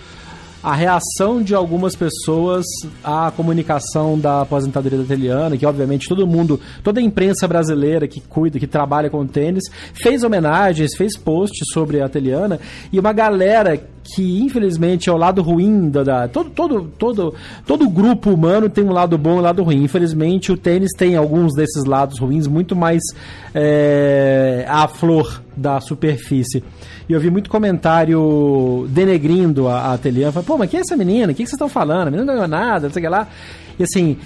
[0.64, 2.66] a reação de algumas pessoas
[3.04, 8.22] à comunicação da aposentadoria da Teliana, que obviamente todo mundo, toda a imprensa brasileira que
[8.22, 12.60] cuida, que trabalha com tênis, fez homenagens, fez posts sobre a Teliana,
[12.92, 17.34] e uma galera que infelizmente é o lado ruim da, da- todo todo todo
[17.66, 19.84] todo grupo humano tem um lado bom e um lado ruim.
[19.84, 23.02] Infelizmente o tênis tem alguns desses lados ruins muito mais
[23.56, 26.64] é, à flor da superfície.
[27.08, 30.32] E eu vi muito comentário denegrindo a, a Teliana.
[30.32, 31.32] Falei, pô, mas quem é essa menina?
[31.32, 32.08] O que, que vocês estão falando?
[32.08, 33.28] A menina não ganhou nada, não sei o que lá.
[33.80, 34.18] E assim,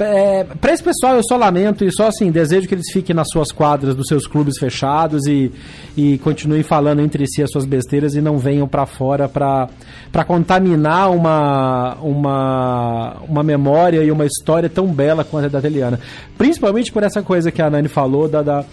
[0.00, 3.28] é, para esse pessoal eu só lamento e só assim, desejo que eles fiquem nas
[3.30, 5.52] suas quadras dos seus clubes fechados e,
[5.96, 11.10] e continuem falando entre si as suas besteiras e não venham para fora para contaminar
[11.10, 16.00] uma, uma, uma memória e uma história tão bela quanto a da Teliana.
[16.36, 18.64] Principalmente por essa coisa que a Nani falou, da, da,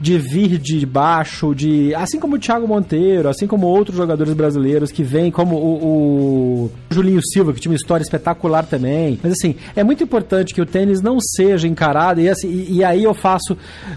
[0.00, 4.92] de vir de baixo, de assim como o Thiago Monteiro, assim como outros jogadores brasileiros
[4.92, 9.18] que vêm, como o, o Julinho Silva, que tinha uma história espetacular também.
[9.22, 12.84] Mas assim, é muito importante que o tênis não seja encarado, e, assim, e, e
[12.84, 13.56] aí eu faço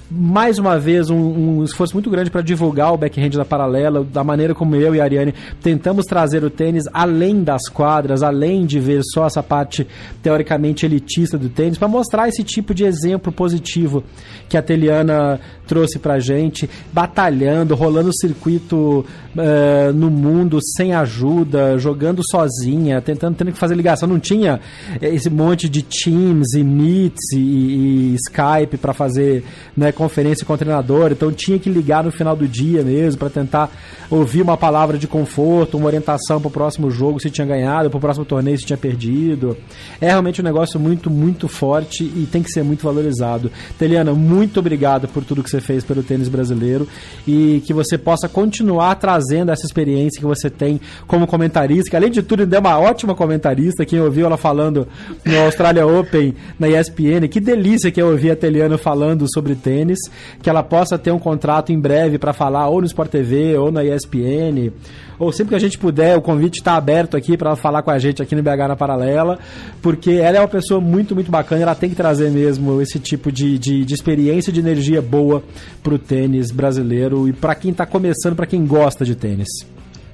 [0.10, 4.24] mais uma vez um, um esforço muito grande para divulgar o backhand da paralela, da
[4.24, 8.80] maneira como eu e a Ariane tentamos trazer o tênis além das quadras, além de
[8.80, 9.86] ver só essa parte
[10.24, 14.02] teoricamente elitista do tênis, para mostrar esse tipo de exemplo positivo
[14.48, 19.06] que a Teliana trouxe pra gente, batalhando, rolando o circuito
[19.36, 24.10] uh, no mundo sem ajuda, jogando sozinha, tentando tendo que fazer ligação.
[24.10, 24.60] Não tinha
[25.00, 29.44] esse monte de Teams e Meets e, e Skype para fazer
[29.76, 33.30] né, conferência com o treinador, então tinha que ligar no final do dia mesmo para
[33.30, 33.70] tentar
[34.10, 37.98] ouvir uma palavra de conforto, uma orientação para o próximo jogo se tinha ganhado, para
[37.98, 39.58] o próximo torneio se tinha perdido.
[40.00, 43.52] É realmente um negócio muito, muito forte e tem que ser muito valorizado.
[43.78, 46.88] Teliana, muito obrigado por tudo que você fez pelo tênis brasileiro
[47.28, 52.12] e que você possa continuar trazendo essa experiência que você tem como comentarista, que além
[52.12, 53.86] de tudo é uma ótima comentarista.
[53.86, 54.88] Quem ouviu ela falando
[55.26, 60.00] no Australia Open, na ESPN, que delícia que é ouvir a Teliana falando sobre tênis,
[60.42, 63.72] que ela possa ter um contrato em breve para falar ou no Sport TV ou
[63.72, 64.72] na ESPN
[65.20, 68.00] ou sempre que a gente puder, o convite está aberto aqui para falar com a
[68.00, 69.38] gente aqui no BH na Paralela,
[69.82, 73.30] porque ela é uma pessoa muito, muito bacana, ela tem que trazer mesmo esse tipo
[73.30, 75.44] de, de, de experiência, de energia boa
[75.84, 79.50] para o tênis brasileiro e para quem está começando, para quem gosta de tênis.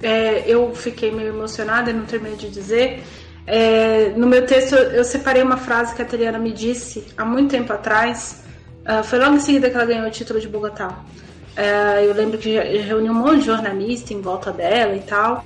[0.01, 3.03] É, eu fiquei meio emocionada, não terminei de dizer.
[3.47, 7.51] É, no meu texto, eu separei uma frase que a Teliana me disse há muito
[7.51, 8.43] tempo atrás.
[8.81, 11.03] Uh, foi logo em seguida que ela ganhou o título de Bogotá.
[11.55, 15.45] É, eu lembro que reuni um monte de jornalista em volta dela e tal.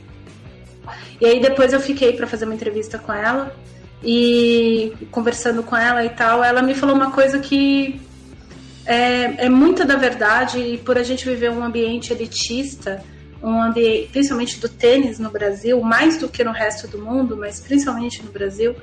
[1.22, 3.56] E aí depois eu fiquei para fazer uma entrevista com ela
[4.04, 8.00] e conversando com ela e tal, ela me falou uma coisa que
[8.86, 13.04] é, é muita da verdade e por a gente viver um ambiente elitista,
[13.42, 17.60] um ambiente, principalmente do tênis no Brasil, mais do que no resto do mundo, mas
[17.60, 18.76] principalmente no Brasil,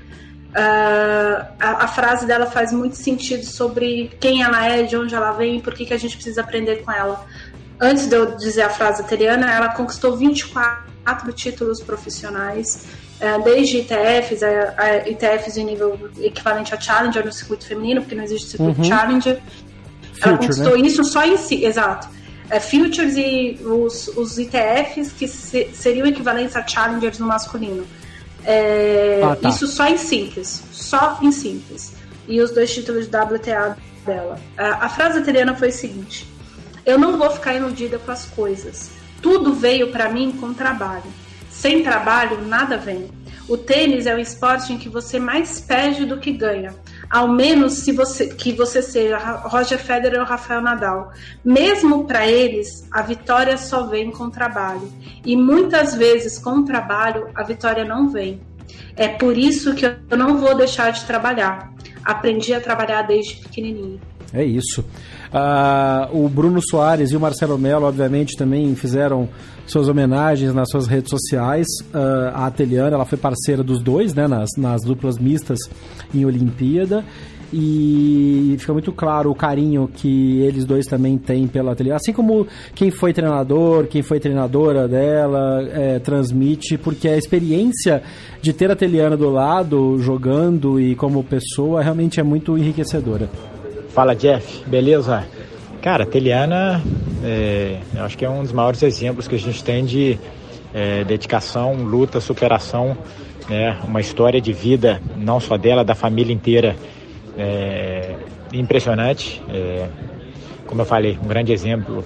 [0.57, 5.33] Uh, a, a, frase dela faz muito sentido sobre quem ela é, de onde ela
[5.33, 7.27] vem e por que, que a gente precisa aprender com ela.
[7.79, 12.87] Antes de eu dizer a frase italiana, ela conquistou 24 títulos profissionais,
[13.21, 18.15] uh, desde ITFs, a, a ITFs em nível equivalente a Challenger no circuito feminino, porque
[18.15, 18.85] não existe circuito uhum.
[18.85, 19.35] Challenger.
[19.37, 20.87] Future, ela conquistou né?
[20.87, 22.09] isso só em si, exato.
[22.49, 27.87] É, futures e os, os ITFs que se, seriam equivalentes a Challengers no masculino.
[28.45, 29.49] É, ah, tá.
[29.49, 30.63] Isso só em simples.
[30.71, 31.95] Só em simples.
[32.29, 34.39] E os dois títulos de WTA dela.
[34.57, 36.27] A, a frase italiana foi a seguinte:
[36.85, 38.91] Eu não vou ficar iludida com as coisas.
[39.21, 41.13] Tudo veio para mim com trabalho.
[41.51, 43.11] Sem trabalho, nada vem.
[43.49, 46.75] O tênis é o esporte em que você mais perde do que ganha.
[47.09, 51.13] Ao menos se você que você seja Roger Federer ou Rafael Nadal.
[51.45, 54.93] Mesmo para eles, a vitória só vem com trabalho.
[55.25, 58.41] E muitas vezes com o trabalho a vitória não vem.
[58.97, 61.73] É por isso que eu não vou deixar de trabalhar.
[62.05, 64.01] Aprendi a trabalhar desde pequenininho.
[64.37, 64.85] É isso.
[65.33, 69.31] Uh, o Bruno Soares e o Marcelo Mello, obviamente, também fizeram
[69.67, 71.67] suas homenagens nas suas redes sociais.
[71.87, 75.59] Uh, a Ateliana, ela foi parceira dos dois, né, nas, nas duplas mistas
[76.15, 77.03] em Olimpíada.
[77.51, 81.97] E fica muito claro o carinho que eles dois também têm pela Ateliana.
[81.97, 88.03] Assim como quem foi treinador, quem foi treinadora dela, é, transmite, porque a experiência
[88.43, 93.31] de ter a Ateliana do lado, jogando e como pessoa, realmente é muito enriquecedora.
[93.97, 95.25] Fala Jeff, beleza?
[95.81, 96.83] Cara, Teliana,
[97.25, 100.19] é, eu acho que é um dos maiores exemplos que a gente tem de
[100.75, 102.95] é, dedicação, luta, superação,
[103.49, 103.75] né?
[103.85, 106.77] uma história de vida, não só dela, da família inteira,
[107.39, 108.17] é,
[108.53, 109.43] impressionante.
[109.49, 109.89] É,
[110.67, 112.05] como eu falei, um grande exemplo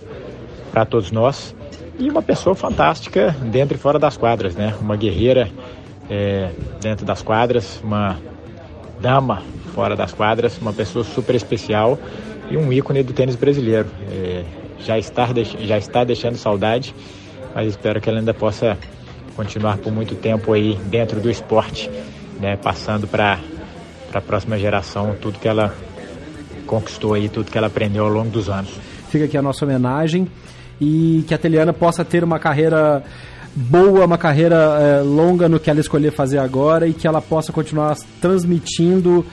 [0.70, 1.56] para todos nós.
[1.98, 4.76] E uma pessoa fantástica dentro e fora das quadras, né?
[4.80, 5.50] Uma guerreira
[6.08, 8.16] é, dentro das quadras, uma
[9.00, 11.98] dama fora das quadras, uma pessoa super especial
[12.50, 13.88] e um ícone do tênis brasileiro.
[14.10, 14.44] É,
[14.80, 15.28] já, está,
[15.60, 16.94] já está deixando saudade,
[17.54, 18.76] mas espero que ela ainda possa
[19.36, 21.90] continuar por muito tempo aí dentro do esporte,
[22.40, 23.38] né, passando para
[24.12, 25.74] a próxima geração tudo que ela
[26.66, 28.70] conquistou aí, tudo que ela aprendeu ao longo dos anos.
[29.08, 30.28] Fica aqui a nossa homenagem
[30.80, 33.02] e que a Teliana possa ter uma carreira
[33.54, 37.52] boa, uma carreira é, longa no que ela escolher fazer agora e que ela possa
[37.52, 39.24] continuar transmitindo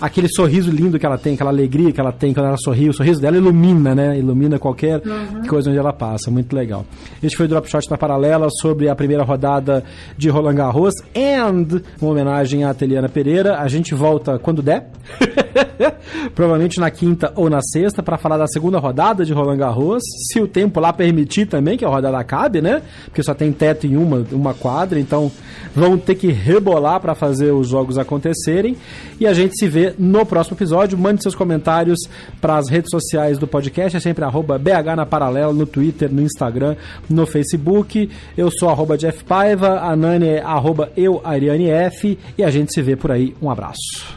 [0.00, 2.92] aquele sorriso lindo que ela tem, aquela alegria que ela tem quando ela sorri, o
[2.92, 4.18] sorriso dela ilumina, né?
[4.18, 5.46] Ilumina qualquer uhum.
[5.48, 6.30] coisa onde ela passa.
[6.30, 6.84] Muito legal.
[7.22, 9.82] Este foi o Drop Shot na Paralela sobre a primeira rodada
[10.16, 13.58] de Roland Garros and uma homenagem à Teliana Pereira.
[13.58, 14.90] A gente volta quando der.
[16.34, 20.40] Provavelmente na quinta ou na sexta para falar da segunda rodada de Roland Garros, se
[20.40, 22.82] o tempo lá permitir também que a rodada acabe, né?
[23.06, 25.30] Porque só tem teto em uma, uma quadra, então
[25.74, 28.76] vão ter que rebolar para fazer os jogos acontecerem.
[29.18, 30.98] E a gente se vê vê no próximo episódio.
[30.98, 31.98] Mande seus comentários
[32.40, 33.96] para as redes sociais do podcast.
[33.96, 36.76] É sempre arroba BH na Paralela, no Twitter, no Instagram,
[37.08, 38.10] no Facebook.
[38.36, 42.18] Eu sou arroba Jeff Paiva, a Nani é arroba eu, Ariane F.
[42.36, 43.34] E a gente se vê por aí.
[43.40, 44.16] Um abraço.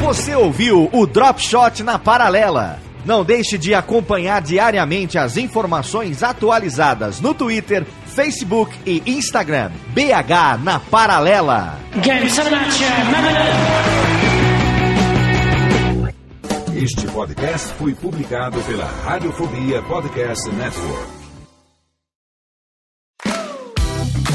[0.00, 2.78] Você ouviu o Drop Shot na Paralela.
[3.04, 9.70] Não deixe de acompanhar diariamente as informações atualizadas no Twitter, Facebook e Instagram.
[9.94, 11.78] BH na Paralela.
[16.76, 21.21] Este podcast foi publicado pela Radiofobia Podcast Network.